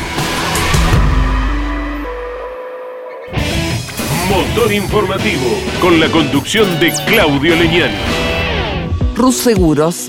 Motor 4.30 4.72
Informativo, 4.72 5.60
con 5.82 6.00
la 6.00 6.08
conducción 6.08 6.80
de 6.80 6.90
Claudio 7.04 7.56
Leñani. 7.56 7.92
Rus 9.14 9.36
Seguros 9.36 10.08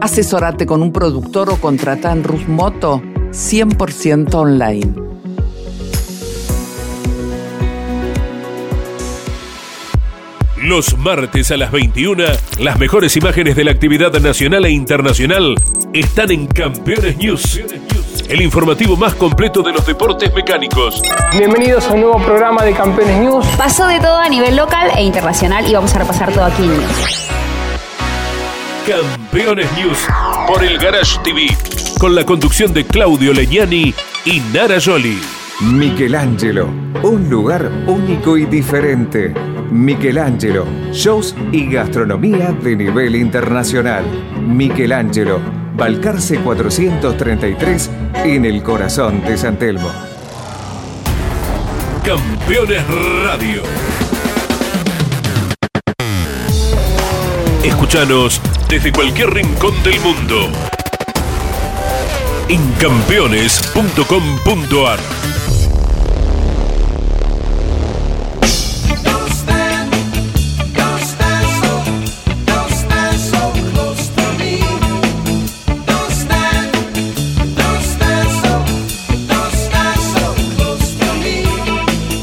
Asesorate 0.00 0.66
con 0.66 0.82
un 0.82 0.92
productor 0.92 1.50
o 1.50 1.56
contrata 1.56 2.12
en 2.12 2.22
Rus 2.22 2.46
Moto 2.48 3.00
100% 3.30 4.34
online. 4.34 5.06
Los 10.62 10.98
martes 10.98 11.50
a 11.50 11.56
las 11.56 11.70
21, 11.70 12.24
las 12.58 12.78
mejores 12.78 13.16
imágenes 13.16 13.56
de 13.56 13.64
la 13.64 13.70
actividad 13.70 14.12
nacional 14.20 14.64
e 14.64 14.70
internacional 14.70 15.54
están 15.92 16.30
en 16.30 16.46
Campeones 16.46 17.16
News, 17.18 17.60
el 18.28 18.40
informativo 18.42 18.96
más 18.96 19.14
completo 19.14 19.62
de 19.62 19.72
los 19.72 19.86
deportes 19.86 20.34
mecánicos. 20.34 21.00
Bienvenidos 21.30 21.86
a 21.86 21.92
un 21.92 22.00
nuevo 22.00 22.18
programa 22.22 22.64
de 22.64 22.72
Campeones 22.72 23.20
News. 23.20 23.46
Pasó 23.56 23.86
de 23.86 24.00
todo 24.00 24.18
a 24.18 24.28
nivel 24.28 24.56
local 24.56 24.90
e 24.96 25.04
internacional 25.04 25.66
y 25.68 25.74
vamos 25.74 25.94
a 25.94 26.00
repasar 26.00 26.32
todo 26.32 26.44
aquí 26.44 26.64
en 26.64 26.70
News. 26.70 27.45
Campeones 28.86 29.66
News 29.72 30.06
por 30.46 30.62
el 30.62 30.78
Garage 30.78 31.18
TV, 31.24 31.48
con 31.98 32.14
la 32.14 32.24
conducción 32.24 32.72
de 32.72 32.84
Claudio 32.84 33.32
Leñani 33.32 33.92
y 34.24 34.40
Nara 34.54 34.76
Joli. 34.80 35.18
Michelangelo, 35.60 36.68
un 37.02 37.28
lugar 37.28 37.68
único 37.88 38.36
y 38.36 38.44
diferente. 38.44 39.34
Michelangelo, 39.72 40.66
shows 40.92 41.34
y 41.50 41.68
gastronomía 41.68 42.52
de 42.52 42.76
nivel 42.76 43.16
internacional. 43.16 44.04
Michelangelo, 44.40 45.40
Balcarce 45.74 46.38
433 46.38 47.90
en 48.24 48.44
el 48.44 48.62
corazón 48.62 49.20
de 49.24 49.36
San 49.36 49.58
Telmo. 49.58 49.90
Campeones 52.04 52.84
Radio. 53.24 53.62
Escúchanos 57.66 58.40
desde 58.68 58.92
cualquier 58.92 59.34
rincón 59.34 59.74
del 59.82 59.98
mundo. 60.00 60.48
En 62.48 62.72
campeones.com.ar 62.74 65.00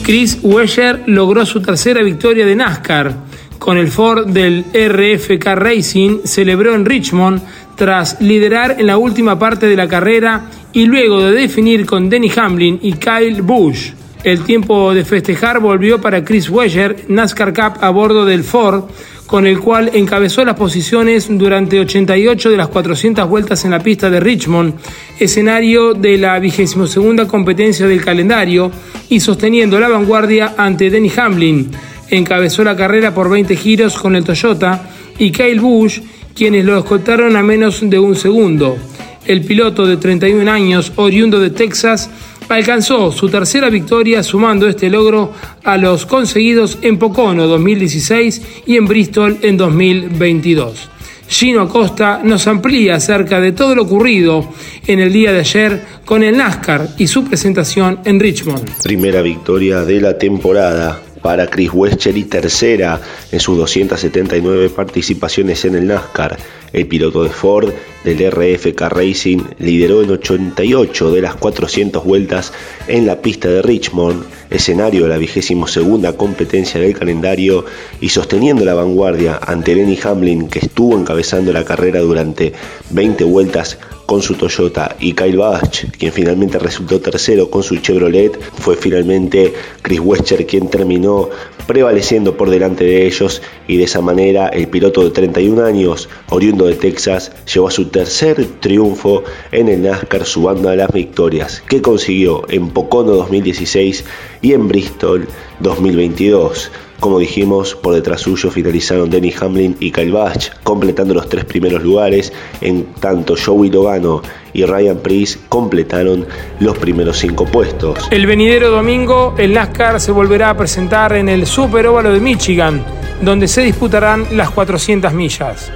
Chris 0.03 0.39
Weyer 0.41 1.03
logró 1.07 1.45
su 1.45 1.61
tercera 1.61 2.01
victoria 2.01 2.45
de 2.45 2.55
NASCAR. 2.55 3.32
Con 3.63 3.77
el 3.77 3.87
Ford 3.87 4.27
del 4.27 4.65
RFK 4.73 5.45
Racing 5.55 6.19
celebró 6.25 6.75
en 6.75 6.83
Richmond 6.83 7.41
tras 7.77 8.19
liderar 8.19 8.75
en 8.77 8.87
la 8.87 8.97
última 8.97 9.39
parte 9.39 9.67
de 9.67 9.77
la 9.77 9.87
carrera 9.87 10.49
y 10.73 10.83
luego 10.83 11.23
de 11.23 11.31
definir 11.31 11.85
con 11.85 12.09
Denny 12.09 12.29
Hamlin 12.35 12.77
y 12.81 12.91
Kyle 12.91 13.41
Busch. 13.41 13.93
El 14.25 14.43
tiempo 14.43 14.93
de 14.93 15.05
festejar 15.05 15.61
volvió 15.61 16.01
para 16.01 16.25
Chris 16.25 16.49
Weyer, 16.49 17.05
NASCAR 17.07 17.53
Cup 17.53 17.79
a 17.79 17.89
bordo 17.89 18.25
del 18.25 18.43
Ford, 18.43 18.83
con 19.27 19.47
el 19.47 19.61
cual 19.61 19.91
encabezó 19.93 20.43
las 20.43 20.57
posiciones 20.57 21.27
durante 21.29 21.79
88 21.79 22.49
de 22.49 22.57
las 22.57 22.67
400 22.67 23.29
vueltas 23.29 23.63
en 23.63 23.71
la 23.71 23.79
pista 23.79 24.09
de 24.09 24.19
Richmond, 24.19 24.73
escenario 25.17 25.93
de 25.93 26.17
la 26.17 26.37
22 26.37 27.27
competencia 27.29 27.87
del 27.87 28.03
calendario, 28.03 28.69
y 29.07 29.21
sosteniendo 29.21 29.79
la 29.79 29.87
vanguardia 29.87 30.53
ante 30.57 30.89
Denny 30.89 31.11
Hamlin. 31.15 31.71
Encabezó 32.09 32.63
la 32.63 32.75
carrera 32.75 33.13
por 33.13 33.29
20 33.29 33.55
giros 33.55 33.97
con 33.97 34.15
el 34.15 34.23
Toyota 34.23 34.89
y 35.17 35.31
Kyle 35.31 35.59
Busch, 35.59 36.01
quienes 36.35 36.65
lo 36.65 36.77
escoltaron 36.77 37.35
a 37.35 37.43
menos 37.43 37.79
de 37.81 37.99
un 37.99 38.15
segundo. 38.15 38.77
El 39.25 39.41
piloto 39.41 39.85
de 39.85 39.97
31 39.97 40.51
años, 40.51 40.91
oriundo 40.95 41.39
de 41.39 41.49
Texas, 41.49 42.09
alcanzó 42.49 43.11
su 43.11 43.29
tercera 43.29 43.69
victoria 43.69 44.21
sumando 44.21 44.67
este 44.67 44.89
logro 44.89 45.31
a 45.63 45.77
los 45.77 46.05
conseguidos 46.05 46.77
en 46.81 46.97
Pocono 46.97 47.47
2016 47.47 48.41
y 48.65 48.75
en 48.75 48.85
Bristol 48.85 49.37
en 49.41 49.57
2022. 49.57 50.89
Gino 51.27 51.61
Acosta 51.61 52.19
nos 52.23 52.45
amplía 52.47 52.95
acerca 52.95 53.39
de 53.39 53.53
todo 53.53 53.75
lo 53.75 53.83
ocurrido 53.83 54.47
en 54.85 54.99
el 54.99 55.11
día 55.11 55.31
de 55.31 55.39
ayer 55.39 55.81
con 56.05 56.21
el 56.21 56.37
NASCAR 56.37 56.89
y 56.97 57.07
su 57.07 57.23
presentación 57.23 57.99
en 58.05 58.19
Richmond. 58.19 58.69
Primera 58.83 59.21
victoria 59.21 59.81
de 59.85 60.01
la 60.01 60.17
temporada 60.17 61.01
para 61.23 61.47
Chris 61.47 61.71
Wescher 61.73 62.15
y 62.15 62.25
tercera 62.25 63.01
en 63.31 63.39
sus 63.39 63.57
279 63.57 64.69
participaciones 64.69 65.65
en 65.65 65.73
el 65.73 65.87
NASCAR. 65.87 66.37
El 66.71 66.85
piloto 66.85 67.23
de 67.23 67.29
Ford 67.29 67.73
del 68.03 68.31
RFK 68.31 68.81
Racing 68.81 69.39
lideró 69.59 70.01
en 70.01 70.11
88 70.11 71.11
de 71.11 71.21
las 71.21 71.35
400 71.35 72.03
vueltas 72.03 72.53
en 72.87 73.05
la 73.05 73.21
pista 73.21 73.49
de 73.49 73.61
Richmond, 73.61 74.23
escenario 74.49 75.03
de 75.03 75.09
la 75.09 75.17
vigésimo 75.17 75.67
segunda 75.67 76.13
competencia 76.13 76.79
del 76.79 76.97
calendario 76.97 77.65
y 78.01 78.09
sosteniendo 78.09 78.65
la 78.65 78.73
vanguardia 78.73 79.39
ante 79.45 79.75
Lenny 79.75 79.97
Hamlin 80.03 80.47
que 80.47 80.59
estuvo 80.59 80.97
encabezando 80.97 81.53
la 81.53 81.65
carrera 81.65 82.01
durante 82.01 82.53
20 82.91 83.23
vueltas 83.23 83.77
con 84.05 84.21
su 84.21 84.35
Toyota 84.35 84.95
y 84.99 85.13
Kyle 85.13 85.37
Busch, 85.37 85.85
quien 85.97 86.11
finalmente 86.11 86.59
resultó 86.59 86.99
tercero 86.99 87.49
con 87.49 87.63
su 87.63 87.77
Chevrolet, 87.77 88.37
fue 88.59 88.75
finalmente 88.75 89.53
Chris 89.81 89.99
Wester 89.99 90.45
quien 90.45 90.67
terminó 90.67 91.29
prevaleciendo 91.67 92.35
por 92.35 92.49
delante 92.49 92.83
de 92.83 93.05
ellos 93.05 93.41
y 93.67 93.77
de 93.77 93.85
esa 93.85 94.01
manera 94.01 94.47
el 94.49 94.67
piloto 94.67 95.03
de 95.03 95.11
31 95.11 95.63
años, 95.63 96.09
oriundo 96.29 96.65
de 96.65 96.75
Texas, 96.75 97.31
llevó 97.51 97.69
a 97.69 97.71
su 97.71 97.85
tercer 97.93 98.45
triunfo 98.59 99.23
en 99.51 99.69
el 99.69 99.83
NASCAR 99.83 100.25
sumando 100.25 100.67
a 100.67 100.75
las 100.75 100.91
victorias 100.91 101.63
que 101.69 101.81
consiguió 101.81 102.43
en 102.49 102.69
Pocono 102.71 103.11
2016 103.11 104.03
y 104.41 104.51
en 104.53 104.67
Bristol 104.67 105.27
2022. 105.59 106.71
Como 106.99 107.19
dijimos, 107.19 107.75
por 107.75 107.93
detrás 107.93 108.21
suyo 108.21 108.49
finalizaron 108.49 109.09
Denny 109.09 109.33
Hamlin 109.39 109.75
y 109.79 109.91
Kyle 109.91 110.11
Busch, 110.11 110.49
completando 110.63 111.13
los 111.13 111.29
tres 111.29 111.45
primeros 111.45 111.83
lugares, 111.83 112.33
en 112.61 112.85
tanto 112.99 113.35
Joey 113.35 113.69
Logano 113.69 114.21
y 114.53 114.65
Ryan 114.65 114.97
Priest 114.97 115.41
completaron 115.49 116.25
los 116.59 116.77
primeros 116.77 117.19
cinco 117.19 117.45
puestos. 117.45 118.07
El 118.09 118.25
venidero 118.25 118.71
domingo, 118.71 119.35
el 119.37 119.53
NASCAR 119.53 119.99
se 119.99 120.11
volverá 120.11 120.49
a 120.49 120.57
presentar 120.57 121.13
en 121.13 121.29
el 121.29 121.45
Super 121.45 121.87
Óvalo 121.87 122.11
de 122.11 122.19
Michigan, 122.19 122.83
donde 123.21 123.47
se 123.47 123.61
disputarán 123.61 124.25
las 124.31 124.49
400 124.49 125.13
millas. 125.13 125.71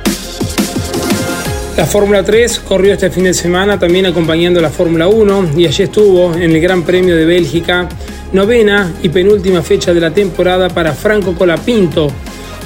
La 1.78 1.86
Fórmula 1.86 2.24
3 2.24 2.62
corrió 2.62 2.94
este 2.94 3.12
fin 3.12 3.26
de 3.26 3.36
semana 3.36 3.78
también 3.78 4.08
acompañando 4.08 4.58
a 4.60 4.63
la 4.63 4.72
Fórmula 4.72 5.08
1 5.08 5.52
y 5.58 5.68
allí 5.68 5.84
estuvo 5.84 6.34
en 6.34 6.50
el 6.50 6.60
Gran 6.60 6.82
Premio 6.82 7.16
de 7.16 7.24
Bélgica, 7.24 7.88
novena 8.34 8.92
y 9.04 9.10
penúltima 9.10 9.62
fecha 9.62 9.94
de 9.94 10.00
la 10.02 10.10
temporada 10.10 10.70
para 10.70 10.94
Franco 10.94 11.36
Colapinto, 11.36 12.12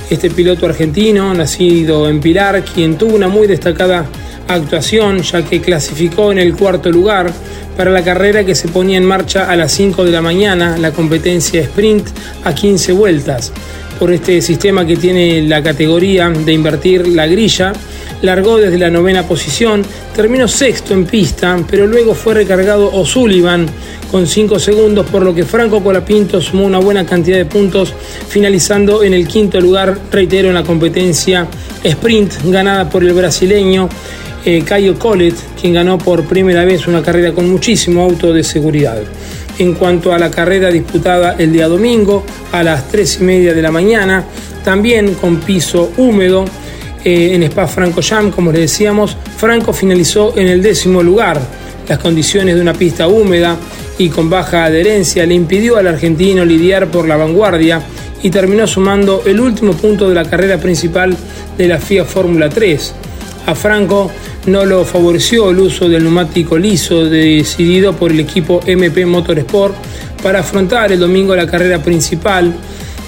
este 0.10 0.30
piloto 0.30 0.66
argentino 0.66 1.34
nacido 1.34 2.08
en 2.08 2.22
Pilar, 2.22 2.64
quien 2.64 2.98
tuvo 2.98 3.18
una 3.18 3.28
muy 3.28 3.48
destacada 3.48 4.06
actuación 4.48 5.22
ya 5.24 5.44
que 5.44 5.60
clasificó 5.60 6.32
en 6.32 6.40
el 6.40 6.56
cuarto 6.56 6.90
lugar 6.90 7.30
para 7.76 7.92
la 7.92 8.04
carrera 8.04 8.44
que 8.46 8.56
se 8.56 8.68
ponía 8.68 8.98
en 8.98 9.06
marcha 9.06 9.50
a 9.50 9.56
las 9.56 9.72
5 9.74 10.06
de 10.06 10.12
la 10.12 10.22
mañana, 10.22 10.78
la 10.78 10.92
competencia 10.92 11.62
sprint 11.62 12.08
a 12.44 12.54
15 12.54 12.92
vueltas. 12.94 13.52
Por 14.00 14.12
este 14.12 14.42
sistema 14.42 14.86
que 14.86 14.98
tiene 14.98 15.42
la 15.44 15.62
categoría 15.62 16.30
de 16.30 16.54
invertir 16.54 17.08
la 17.08 17.28
grilla, 17.28 17.74
largó 18.22 18.58
desde 18.58 18.78
la 18.78 18.90
novena 18.90 19.24
posición, 19.24 19.84
terminó 20.16 20.48
sexto 20.48 20.94
en 20.94 21.06
pista, 21.06 21.58
pero 21.70 21.88
luego 21.88 22.14
fue 22.14 22.34
recargado 22.34 22.92
O'Sullivan 22.94 23.68
con 24.12 24.28
5 24.28 24.60
segundos, 24.60 25.06
por 25.08 25.24
lo 25.24 25.34
que 25.34 25.46
Franco 25.46 25.82
Colapinto 25.82 26.42
sumó 26.42 26.66
una 26.66 26.80
buena 26.80 27.06
cantidad 27.06 27.38
de 27.38 27.46
puntos, 27.46 27.94
finalizando 28.28 29.04
en 29.04 29.14
el 29.14 29.28
quinto 29.28 29.60
lugar, 29.60 29.98
reitero, 30.12 30.50
en 30.50 30.56
la 30.56 30.64
competencia 30.64 31.48
sprint 31.84 32.34
ganada 32.46 32.90
por 32.90 33.04
el 33.04 33.14
brasileño 33.14 33.90
eh, 34.44 34.64
Caio 34.66 34.98
Collet, 34.98 35.36
quien 35.60 35.74
ganó 35.74 35.98
por 35.98 36.26
primera 36.26 36.66
vez 36.66 36.88
una 36.88 37.02
carrera 37.02 37.32
con 37.32 37.50
muchísimo 37.50 37.71
auto 37.98 38.34
de 38.34 38.44
seguridad. 38.44 39.02
En 39.60 39.74
cuanto 39.74 40.14
a 40.14 40.20
la 40.20 40.32
carrera 40.32 40.70
disputada 40.70 41.36
el 41.38 41.52
día 41.52 41.68
domingo 41.68 42.24
a 42.52 42.64
las 42.64 42.88
3 42.90 43.20
y 43.22 43.24
media 43.24 43.54
de 43.54 43.62
la 43.62 43.72
mañana, 43.72 44.24
también 44.64 45.16
con 45.16 45.40
piso 45.40 45.92
húmedo, 45.98 46.46
eh, 47.04 47.34
en 47.34 47.44
Spa 47.44 47.68
Franco 47.68 48.02
Jam, 48.02 48.32
como 48.32 48.52
le 48.52 48.60
decíamos, 48.60 49.18
Franco 49.38 49.74
finalizó 49.74 50.38
en 50.38 50.48
el 50.48 50.62
décimo 50.62 51.02
lugar. 51.02 51.40
Las 51.88 52.00
condiciones 52.00 52.56
de 52.56 52.62
una 52.62 52.74
pista 52.74 53.08
húmeda 53.08 53.58
y 53.98 54.10
con 54.10 54.30
baja 54.30 54.66
adherencia 54.66 55.26
le 55.26 55.34
impidió 55.34 55.78
al 55.78 55.88
argentino 55.88 56.46
lidiar 56.46 56.88
por 56.88 57.08
la 57.08 57.18
vanguardia 57.18 57.82
y 58.24 58.30
terminó 58.30 58.68
sumando 58.68 59.24
el 59.26 59.40
último 59.40 59.74
punto 59.74 60.08
de 60.08 60.16
la 60.16 60.26
carrera 60.26 60.58
principal 60.58 61.16
de 61.58 61.68
la 61.68 61.80
FIA 61.80 62.06
Fórmula 62.06 62.50
3. 62.50 62.94
A 63.46 63.56
Franco 63.56 64.12
no 64.46 64.66
lo 64.66 64.86
favoreció 64.86 65.50
el 65.50 65.60
uso 65.60 65.90
del 65.90 66.04
neumático 66.04 66.58
liso 66.58 67.06
decidido 67.06 67.94
por 67.94 68.12
el 68.12 68.20
equipo 68.20 68.62
MP 68.66 69.06
Motorsport 69.06 69.76
para 70.22 70.40
afrontar 70.40 70.92
el 70.92 71.00
domingo 71.00 71.36
la 71.36 71.48
carrera 71.48 71.82
principal 71.82 72.54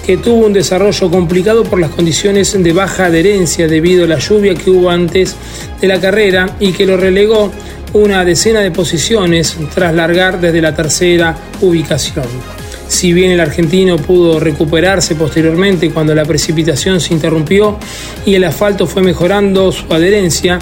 que 0.04 0.18
tuvo 0.18 0.46
un 0.46 0.52
desarrollo 0.52 1.10
complicado 1.10 1.64
por 1.64 1.80
las 1.80 1.90
condiciones 1.90 2.62
de 2.62 2.72
baja 2.72 3.06
adherencia 3.06 3.66
debido 3.66 4.04
a 4.04 4.08
la 4.08 4.18
lluvia 4.18 4.54
que 4.54 4.70
hubo 4.70 4.90
antes 4.90 5.34
de 5.80 5.88
la 5.88 6.00
carrera 6.00 6.56
y 6.60 6.72
que 6.72 6.84
lo 6.84 6.96
relegó 6.96 7.50
una 7.94 8.24
decena 8.24 8.60
de 8.60 8.70
posiciones 8.70 9.56
tras 9.74 9.94
largar 9.94 10.40
desde 10.40 10.60
la 10.60 10.74
tercera 10.74 11.36
ubicación. 11.60 12.63
Si 12.94 13.12
bien 13.12 13.32
el 13.32 13.40
argentino 13.40 13.96
pudo 13.96 14.38
recuperarse 14.38 15.16
posteriormente 15.16 15.90
cuando 15.90 16.14
la 16.14 16.24
precipitación 16.24 17.00
se 17.00 17.12
interrumpió 17.12 17.76
y 18.24 18.36
el 18.36 18.44
asfalto 18.44 18.86
fue 18.86 19.02
mejorando 19.02 19.72
su 19.72 19.92
adherencia, 19.92 20.60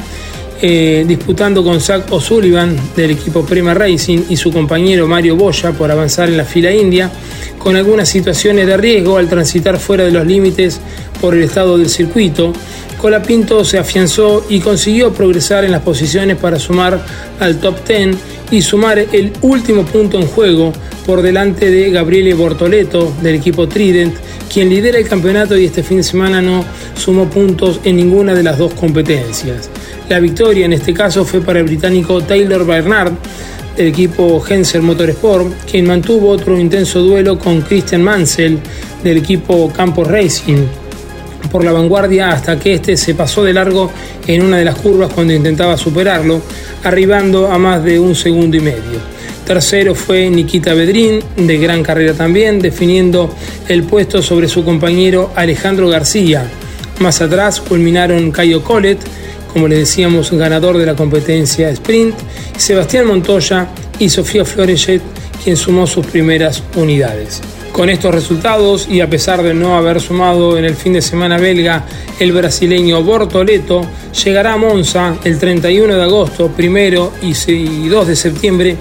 eh, 0.63 1.05
disputando 1.07 1.63
con 1.63 1.79
Zach 1.79 2.11
O'Sullivan 2.11 2.75
del 2.97 3.11
equipo 3.11 3.45
Prima 3.45 3.75
Racing 3.75 4.21
y 4.31 4.37
su 4.39 4.51
compañero 4.51 5.07
Mario 5.07 5.37
Boya 5.37 5.73
por 5.73 5.91
avanzar 5.91 6.31
en 6.31 6.39
la 6.39 6.47
fila 6.47 6.73
india, 6.73 7.11
con 7.59 7.77
algunas 7.77 8.09
situaciones 8.09 8.67
de 8.67 8.79
riesgo 8.79 9.19
al 9.19 9.29
transitar 9.29 9.79
fuera 9.79 10.05
de 10.05 10.13
los 10.13 10.27
límites 10.27 10.81
por 11.21 11.35
el 11.35 11.43
estado 11.43 11.77
del 11.77 11.91
circuito. 11.91 12.55
Colapinto 12.97 13.63
se 13.63 13.79
afianzó 13.79 14.47
y 14.49 14.61
consiguió 14.61 15.13
progresar 15.13 15.67
en 15.67 15.71
las 15.71 15.83
posiciones 15.83 16.39
para 16.39 16.59
sumar 16.59 17.05
al 17.39 17.61
top 17.61 17.87
10 17.87 18.17
y 18.51 18.63
sumar 18.63 18.99
el 18.99 19.35
último 19.43 19.85
punto 19.85 20.19
en 20.19 20.27
juego 20.27 20.73
por 21.07 21.23
delante 21.23 21.71
de 21.71 21.91
Gabriele 21.91 22.35
Bortoleto 22.35 23.13
del 23.23 23.37
equipo 23.37 23.67
Trident, 23.69 24.15
quien 24.53 24.69
lidera 24.69 24.99
el 24.99 25.09
campeonato 25.09 25.57
y 25.57 25.65
este 25.65 25.83
fin 25.83 25.99
de 25.99 26.03
semana 26.03 26.41
no 26.41 26.65
sumó 26.95 27.29
puntos 27.29 27.81
en 27.85 27.97
ninguna 27.97 28.35
de 28.35 28.43
las 28.43 28.59
dos 28.59 28.75
competencias. 28.75 29.71
La 30.09 30.21
victoria 30.21 30.67
en 30.67 30.73
este 30.73 30.93
caso 30.93 31.25
fue 31.25 31.41
para 31.41 31.61
el 31.61 31.65
británico 31.65 32.21
Taylor 32.23 32.67
Bernard 32.67 33.13
del 33.77 33.89
equipo 33.89 34.43
Hensel 34.47 34.83
Motorsport, 34.83 35.65
quien 35.71 35.87
mantuvo 35.87 36.29
otro 36.31 36.59
intenso 36.59 37.01
duelo 37.01 37.39
con 37.39 37.63
Christian 37.63 38.03
Mansell 38.03 38.59
del 39.03 39.19
equipo 39.19 39.73
Campos 39.73 40.09
Racing 40.09 40.67
por 41.51 41.65
la 41.65 41.73
vanguardia 41.73 42.31
hasta 42.31 42.59
que 42.59 42.75
este 42.75 42.97
se 42.97 43.15
pasó 43.15 43.45
de 43.45 43.53
largo 43.53 43.91
en 44.27 44.43
una 44.43 44.57
de 44.57 44.65
las 44.65 44.77
curvas 44.77 45.13
cuando 45.13 45.35
intentaba 45.35 45.77
superarlo, 45.77 46.41
arribando 46.83 47.51
a 47.51 47.59
más 47.59 47.85
de 47.85 47.99
un 47.99 48.15
segundo 48.15 48.57
y 48.57 48.61
medio. 48.61 49.22
Tercero 49.47 49.95
fue 49.95 50.31
Nikita 50.31 50.73
Bedrín, 50.73 51.21
de 51.37 51.59
gran 51.59 51.83
carrera 51.83 52.15
también, 52.15 52.61
definiendo 52.61 53.35
el 53.69 53.83
puesto 53.83 54.23
sobre 54.23 54.49
su 54.49 54.65
compañero 54.65 55.33
Alejandro 55.35 55.89
García. 55.89 56.49
Más 57.01 57.21
atrás 57.21 57.61
culminaron 57.61 58.31
Cayo 58.31 58.63
Collet, 58.63 58.99
como 59.53 59.69
le 59.69 59.77
decíamos, 59.77 60.31
ganador 60.31 60.79
de 60.79 60.87
la 60.87 60.95
competencia 60.95 61.69
sprint, 61.71 62.15
Sebastián 62.57 63.07
Montoya 63.07 63.69
y 63.99 64.09
Sofía 64.09 64.45
Florechet, 64.45 65.03
quien 65.43 65.57
sumó 65.57 65.87
sus 65.87 66.07
primeras 66.07 66.63
unidades. 66.77 67.43
Con 67.73 67.91
estos 67.91 68.15
resultados 68.15 68.87
y 68.89 69.01
a 69.01 69.11
pesar 69.11 69.43
de 69.43 69.55
no 69.55 69.77
haber 69.77 70.01
sumado 70.01 70.59
en 70.59 70.65
el 70.65 70.77
fin 70.77 70.93
de 70.93 71.03
semana 71.03 71.39
belga 71.39 71.85
el 72.21 72.33
brasileño 72.33 73.03
Bortoleto, 73.03 73.87
llegará 74.25 74.53
a 74.53 74.59
Monza 74.59 75.17
el 75.25 75.39
31 75.39 75.97
de 75.97 76.03
agosto, 76.03 76.49
primero 76.49 77.13
y 77.23 77.89
2 77.89 78.07
de 78.07 78.17
septiembre 78.17 78.77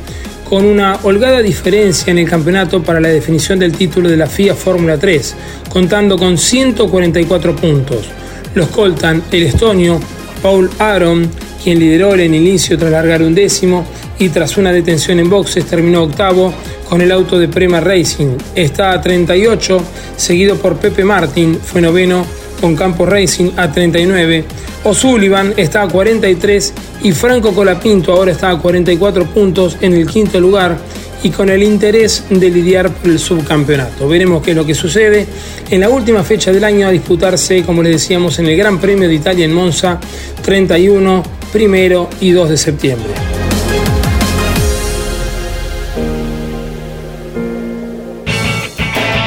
con 0.52 0.66
una 0.66 1.00
holgada 1.04 1.42
diferencia 1.42 2.12
en 2.12 2.18
el 2.18 2.30
campeonato 2.30 2.84
para 2.84 3.00
la 3.00 3.08
definición 3.08 3.58
del 3.58 3.72
título 3.72 4.10
de 4.10 4.18
la 4.18 4.28
FIA 4.28 4.54
Fórmula 4.54 4.98
3, 4.98 5.36
contando 5.70 6.18
con 6.18 6.38
144 6.38 7.56
puntos. 7.56 8.10
Los 8.54 8.68
coltan 8.68 9.24
el 9.32 9.44
estonio 9.44 9.98
Paul 10.42 10.70
Aron, 10.78 11.30
quien 11.64 11.80
lideró 11.80 12.16
el 12.16 12.36
inicio 12.36 12.78
tras 12.78 12.92
largar 12.92 13.22
un 13.22 13.34
décimo 13.34 13.86
y 14.20 14.28
tras 14.28 14.58
una 14.58 14.74
detención 14.74 15.20
en 15.20 15.30
boxes 15.30 15.64
terminó 15.64 16.04
octavo 16.04 16.54
con 16.90 17.00
el 17.00 17.14
auto 17.14 17.40
de 17.40 17.48
Prema 17.48 17.80
Racing. 17.80 18.36
Está 18.54 18.92
a 18.92 19.00
38, 19.00 19.82
seguido 20.18 20.58
por 20.58 20.76
Pepe 20.76 21.06
Martin, 21.06 21.58
fue 21.64 21.80
noveno 21.80 22.26
con 22.60 22.76
Campo 22.76 23.06
Racing 23.06 23.52
a 23.56 23.72
39. 23.72 24.44
O'Sullivan 24.84 25.54
está 25.58 25.84
a 25.84 25.88
43 25.88 26.74
y 27.04 27.12
Franco 27.12 27.54
Colapinto 27.54 28.14
ahora 28.14 28.32
está 28.32 28.50
a 28.50 28.58
44 28.58 29.26
puntos 29.26 29.78
en 29.82 29.94
el 29.94 30.08
quinto 30.08 30.40
lugar 30.40 30.78
y 31.24 31.30
con 31.30 31.50
el 31.50 31.62
interés 31.62 32.26
de 32.32 32.50
lidiar 32.50 32.90
por 32.90 33.12
el 33.12 33.20
subcampeonato. 33.20 34.08
Veremos 34.08 34.42
qué 34.42 34.52
es 34.52 34.58
lo 34.58 34.66
que 34.66 34.74
sucede 34.74 35.28
en 35.70 35.82
la 35.82 35.90
última 35.90 36.24
fecha 36.24 36.52
del 36.52 36.64
año 36.64 36.88
a 36.88 36.92
disputarse, 36.92 37.64
como 37.64 37.84
les 37.84 37.94
decíamos, 37.94 38.40
en 38.40 38.48
el 38.48 38.58
Gran 38.58 38.80
Premio 38.80 39.08
de 39.08 39.14
Italia 39.14 39.46
en 39.46 39.54
Monza, 39.54 40.00
31, 40.42 41.22
primero 41.54 42.10
y 42.20 42.32
2 42.32 42.50
de 42.50 42.58
septiembre. 42.58 43.12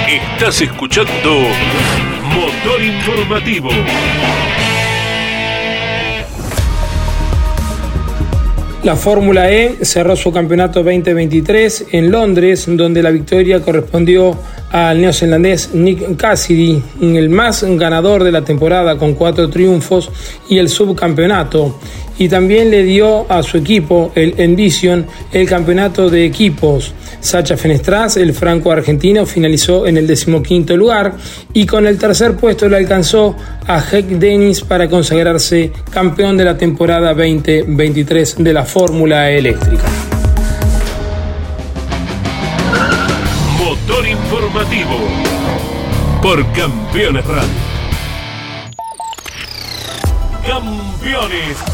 Estás 0.09 0.61
escuchando 0.63 1.47
Motor 2.35 2.83
Informativo. 2.83 3.71
La 8.85 8.97
Fórmula 8.97 9.51
E 9.51 9.79
cerró 9.81 10.15
su 10.15 10.31
campeonato 10.31 10.83
2023 10.83 11.87
en 11.93 12.11
Londres, 12.11 12.67
donde 12.69 13.03
la 13.03 13.11
victoria 13.11 13.63
correspondió 13.63 14.39
al 14.71 15.01
neozelandés 15.01 15.71
Nick 15.73 16.17
Cassidy, 16.17 16.83
el 17.01 17.31
más 17.31 17.65
ganador 17.65 18.23
de 18.23 18.31
la 18.31 18.45
temporada 18.45 18.99
con 18.99 19.15
cuatro 19.15 19.49
triunfos 19.49 20.11
y 20.51 20.59
el 20.59 20.69
subcampeonato. 20.69 21.79
Y 22.19 22.29
también 22.29 22.71
le 22.71 22.83
dio 22.83 23.25
a 23.33 23.43
su 23.43 23.57
equipo, 23.57 24.13
el 24.15 24.35
Envision, 24.37 25.07
el 25.33 25.49
campeonato 25.49 26.11
de 26.11 26.27
equipos. 26.27 26.93
Sacha 27.25 27.57
Fenestraz, 27.57 28.19
el 28.19 28.35
franco-argentino, 28.35 29.25
finalizó 29.25 29.87
en 29.87 29.97
el 29.97 30.07
decimoquinto 30.07 30.77
lugar 30.77 31.15
y 31.55 31.65
con 31.65 31.87
el 31.87 31.97
tercer 31.97 32.37
puesto 32.37 32.69
le 32.69 32.77
alcanzó 32.77 33.35
a 33.67 33.83
Heck 33.83 34.07
Dennis 34.07 34.61
para 34.61 34.91
consagrarse 34.91 35.73
campeón 35.91 36.37
de 36.37 36.45
la 36.45 36.59
temporada 36.59 37.15
2023 37.15 38.37
de 38.45 38.53
la 38.53 38.65
Fórmula 38.67 39.31
Eléctrica. 39.31 39.85
Motor 43.59 44.07
informativo 44.07 44.99
por 46.21 46.45
Campeones 46.53 47.25
Radio. 47.25 47.49
Campeones 50.47 51.74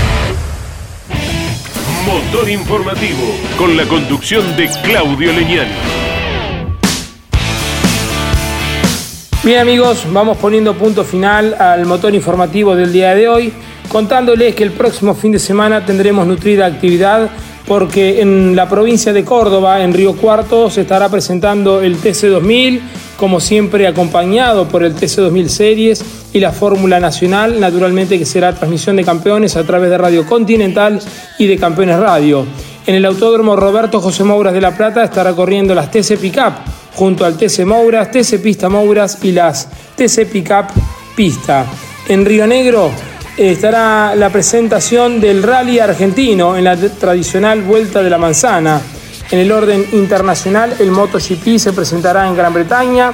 Motor 2.11 2.49
Informativo, 2.49 3.23
con 3.57 3.77
la 3.77 3.87
conducción 3.87 4.43
de 4.57 4.69
Claudio 4.83 5.31
Leñani. 5.31 5.71
Bien 9.45 9.59
amigos, 9.59 10.05
vamos 10.11 10.37
poniendo 10.37 10.73
punto 10.73 11.05
final 11.05 11.55
al 11.57 11.85
motor 11.85 12.13
informativo 12.13 12.75
del 12.75 12.91
día 12.91 13.15
de 13.15 13.29
hoy, 13.29 13.53
contándoles 13.87 14.53
que 14.55 14.63
el 14.63 14.71
próximo 14.71 15.15
fin 15.15 15.31
de 15.31 15.39
semana 15.39 15.85
tendremos 15.85 16.27
nutrida 16.27 16.65
actividad 16.65 17.29
porque 17.67 18.21
en 18.21 18.55
la 18.55 18.67
provincia 18.67 19.13
de 19.13 19.23
Córdoba, 19.23 19.83
en 19.83 19.93
Río 19.93 20.13
Cuarto, 20.15 20.69
se 20.69 20.81
estará 20.81 21.09
presentando 21.09 21.81
el 21.81 21.97
TC2000, 21.97 22.81
como 23.17 23.39
siempre 23.39 23.87
acompañado 23.87 24.67
por 24.67 24.83
el 24.83 24.95
TC2000 24.95 25.47
Series 25.47 26.05
y 26.33 26.39
la 26.39 26.51
Fórmula 26.51 26.99
Nacional, 26.99 27.59
naturalmente 27.59 28.17
que 28.17 28.25
será 28.25 28.53
transmisión 28.53 28.95
de 28.95 29.03
campeones 29.03 29.55
a 29.55 29.63
través 29.63 29.89
de 29.89 29.97
Radio 29.97 30.25
Continental 30.25 30.99
y 31.37 31.47
de 31.47 31.57
Campeones 31.57 31.99
Radio. 31.99 32.45
En 32.87 32.95
el 32.95 33.05
Autódromo 33.05 33.55
Roberto 33.55 34.01
José 34.01 34.23
Mouras 34.23 34.53
de 34.53 34.61
La 34.61 34.75
Plata 34.75 35.03
estará 35.03 35.33
corriendo 35.33 35.75
las 35.75 35.91
TC 35.91 36.17
Pickup 36.17 36.53
junto 36.95 37.25
al 37.25 37.37
TC 37.37 37.63
Mouras, 37.65 38.09
TC 38.11 38.41
Pista 38.41 38.69
Mouras 38.69 39.19
y 39.23 39.31
las 39.31 39.69
TC 39.95 40.25
Pickup 40.25 40.65
Pista. 41.15 41.65
En 42.07 42.25
Río 42.25 42.47
Negro 42.47 42.91
estará 43.37 44.15
la 44.15 44.29
presentación 44.29 45.19
del 45.19 45.43
rally 45.43 45.79
argentino 45.79 46.57
en 46.57 46.65
la 46.65 46.77
tradicional 46.77 47.61
Vuelta 47.61 48.03
de 48.03 48.09
la 48.09 48.17
Manzana. 48.17 48.81
En 49.31 49.39
el 49.39 49.51
orden 49.51 49.85
internacional, 49.93 50.75
el 50.79 50.91
MotoGP 50.91 51.57
se 51.57 51.73
presentará 51.73 52.27
en 52.27 52.35
Gran 52.35 52.53
Bretaña, 52.53 53.13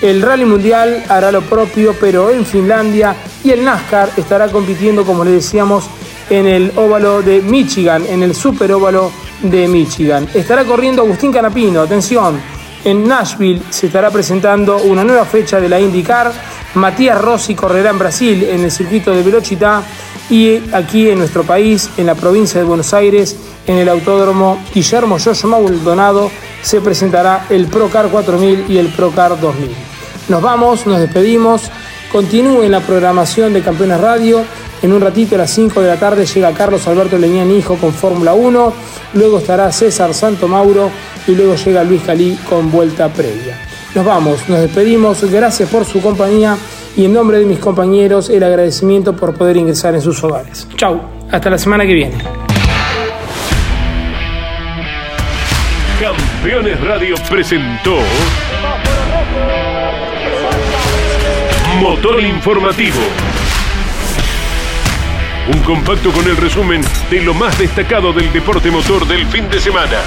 el 0.00 0.22
Rally 0.22 0.44
Mundial 0.44 1.04
hará 1.08 1.32
lo 1.32 1.40
propio, 1.42 1.94
pero 1.98 2.30
en 2.30 2.44
Finlandia, 2.44 3.16
y 3.42 3.50
el 3.50 3.64
NASCAR 3.64 4.10
estará 4.16 4.48
compitiendo, 4.48 5.04
como 5.04 5.24
les 5.24 5.34
decíamos, 5.34 5.86
en 6.28 6.46
el 6.46 6.72
óvalo 6.76 7.22
de 7.22 7.40
Michigan, 7.40 8.04
en 8.06 8.22
el 8.22 8.34
super 8.34 8.70
óvalo 8.72 9.10
de 9.42 9.66
Michigan. 9.66 10.28
Estará 10.34 10.64
corriendo 10.64 11.02
Agustín 11.02 11.32
Canapino, 11.32 11.80
atención, 11.80 12.38
en 12.86 13.08
Nashville 13.08 13.62
se 13.68 13.86
estará 13.88 14.12
presentando 14.12 14.76
una 14.76 15.02
nueva 15.02 15.24
fecha 15.24 15.58
de 15.58 15.68
la 15.68 15.80
IndyCar. 15.80 16.30
Matías 16.74 17.20
Rossi 17.20 17.54
correrá 17.54 17.90
en 17.90 17.98
Brasil 17.98 18.44
en 18.44 18.64
el 18.64 18.70
circuito 18.70 19.12
de 19.12 19.22
Velocidad 19.22 19.82
y 20.28 20.58
aquí 20.72 21.08
en 21.08 21.18
nuestro 21.18 21.44
país, 21.44 21.90
en 21.96 22.06
la 22.06 22.14
provincia 22.14 22.60
de 22.60 22.66
Buenos 22.66 22.92
Aires, 22.92 23.36
en 23.66 23.76
el 23.76 23.88
autódromo 23.88 24.62
Guillermo 24.74 25.18
Yoyo 25.18 25.48
Maldonado, 25.48 26.30
se 26.62 26.80
presentará 26.80 27.46
el 27.48 27.66
Procar 27.66 28.08
4000 28.08 28.66
y 28.68 28.78
el 28.78 28.88
Procar 28.88 29.40
2000. 29.40 29.70
Nos 30.28 30.42
vamos, 30.42 30.86
nos 30.86 30.98
despedimos. 30.98 31.70
Continúen 32.10 32.70
la 32.70 32.80
programación 32.80 33.52
de 33.52 33.62
Campeones 33.62 34.00
Radio. 34.00 34.44
En 34.82 34.92
un 34.92 35.00
ratito 35.00 35.36
a 35.36 35.38
las 35.38 35.50
5 35.50 35.80
de 35.80 35.88
la 35.88 35.96
tarde 35.96 36.26
llega 36.26 36.52
Carlos 36.52 36.86
Alberto 36.86 37.18
Leñán 37.18 37.50
Hijo 37.50 37.76
con 37.76 37.92
Fórmula 37.92 38.34
1. 38.34 38.72
Luego 39.14 39.38
estará 39.38 39.70
César 39.72 40.12
Santo 40.12 40.48
Mauro 40.48 40.90
y 41.26 41.32
luego 41.32 41.54
llega 41.54 41.84
Luis 41.84 42.02
Calí 42.02 42.38
con 42.48 42.70
vuelta 42.70 43.08
previa. 43.08 43.65
Nos 43.96 44.04
vamos, 44.04 44.46
nos 44.46 44.60
despedimos. 44.60 45.24
Gracias 45.32 45.70
por 45.70 45.86
su 45.86 46.02
compañía 46.02 46.58
y 46.98 47.06
en 47.06 47.14
nombre 47.14 47.38
de 47.38 47.46
mis 47.46 47.58
compañeros 47.58 48.28
el 48.28 48.42
agradecimiento 48.42 49.16
por 49.16 49.32
poder 49.32 49.56
ingresar 49.56 49.94
en 49.94 50.02
sus 50.02 50.22
hogares. 50.22 50.68
Chau, 50.76 51.00
hasta 51.32 51.48
la 51.48 51.56
semana 51.56 51.86
que 51.86 51.94
viene. 51.94 52.18
Campeones 55.98 56.78
Radio 56.84 57.14
presentó 57.30 57.96
Motor 61.80 62.22
Informativo. 62.22 63.00
Un 65.54 65.60
compacto 65.60 66.12
con 66.12 66.26
el 66.26 66.36
resumen 66.36 66.82
de 67.10 67.22
lo 67.22 67.32
más 67.32 67.58
destacado 67.58 68.12
del 68.12 68.30
deporte 68.30 68.70
motor 68.70 69.08
del 69.08 69.24
fin 69.28 69.48
de 69.48 69.58
semana. 69.58 70.02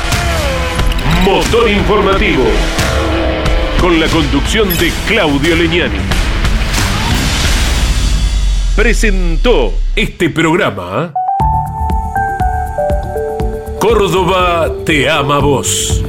Motor 1.25 1.67
Informativo. 1.71 2.43
Con 3.81 3.99
la 3.99 4.07
conducción 4.07 4.69
de 4.77 4.91
Claudio 5.07 5.55
Leñani. 5.55 5.97
Presentó 8.75 9.73
este 9.95 10.29
programa. 10.29 11.11
Córdoba 13.79 14.69
te 14.85 15.09
ama 15.09 15.39
vos. 15.39 16.03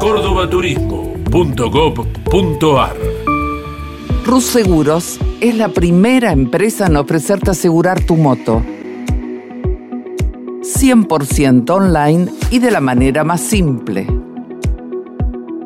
Cordobaturismo.gov.ar 0.00 2.96
Rus 4.26 4.44
Seguros 4.44 5.18
es 5.40 5.54
la 5.54 5.70
primera 5.70 6.32
empresa 6.32 6.88
en 6.88 6.96
ofrecerte 6.96 7.52
asegurar 7.52 8.04
tu 8.04 8.16
moto. 8.16 8.62
100% 10.60 11.70
online 11.70 12.30
y 12.50 12.58
de 12.58 12.70
la 12.70 12.80
manera 12.80 13.24
más 13.24 13.40
simple. 13.40 14.06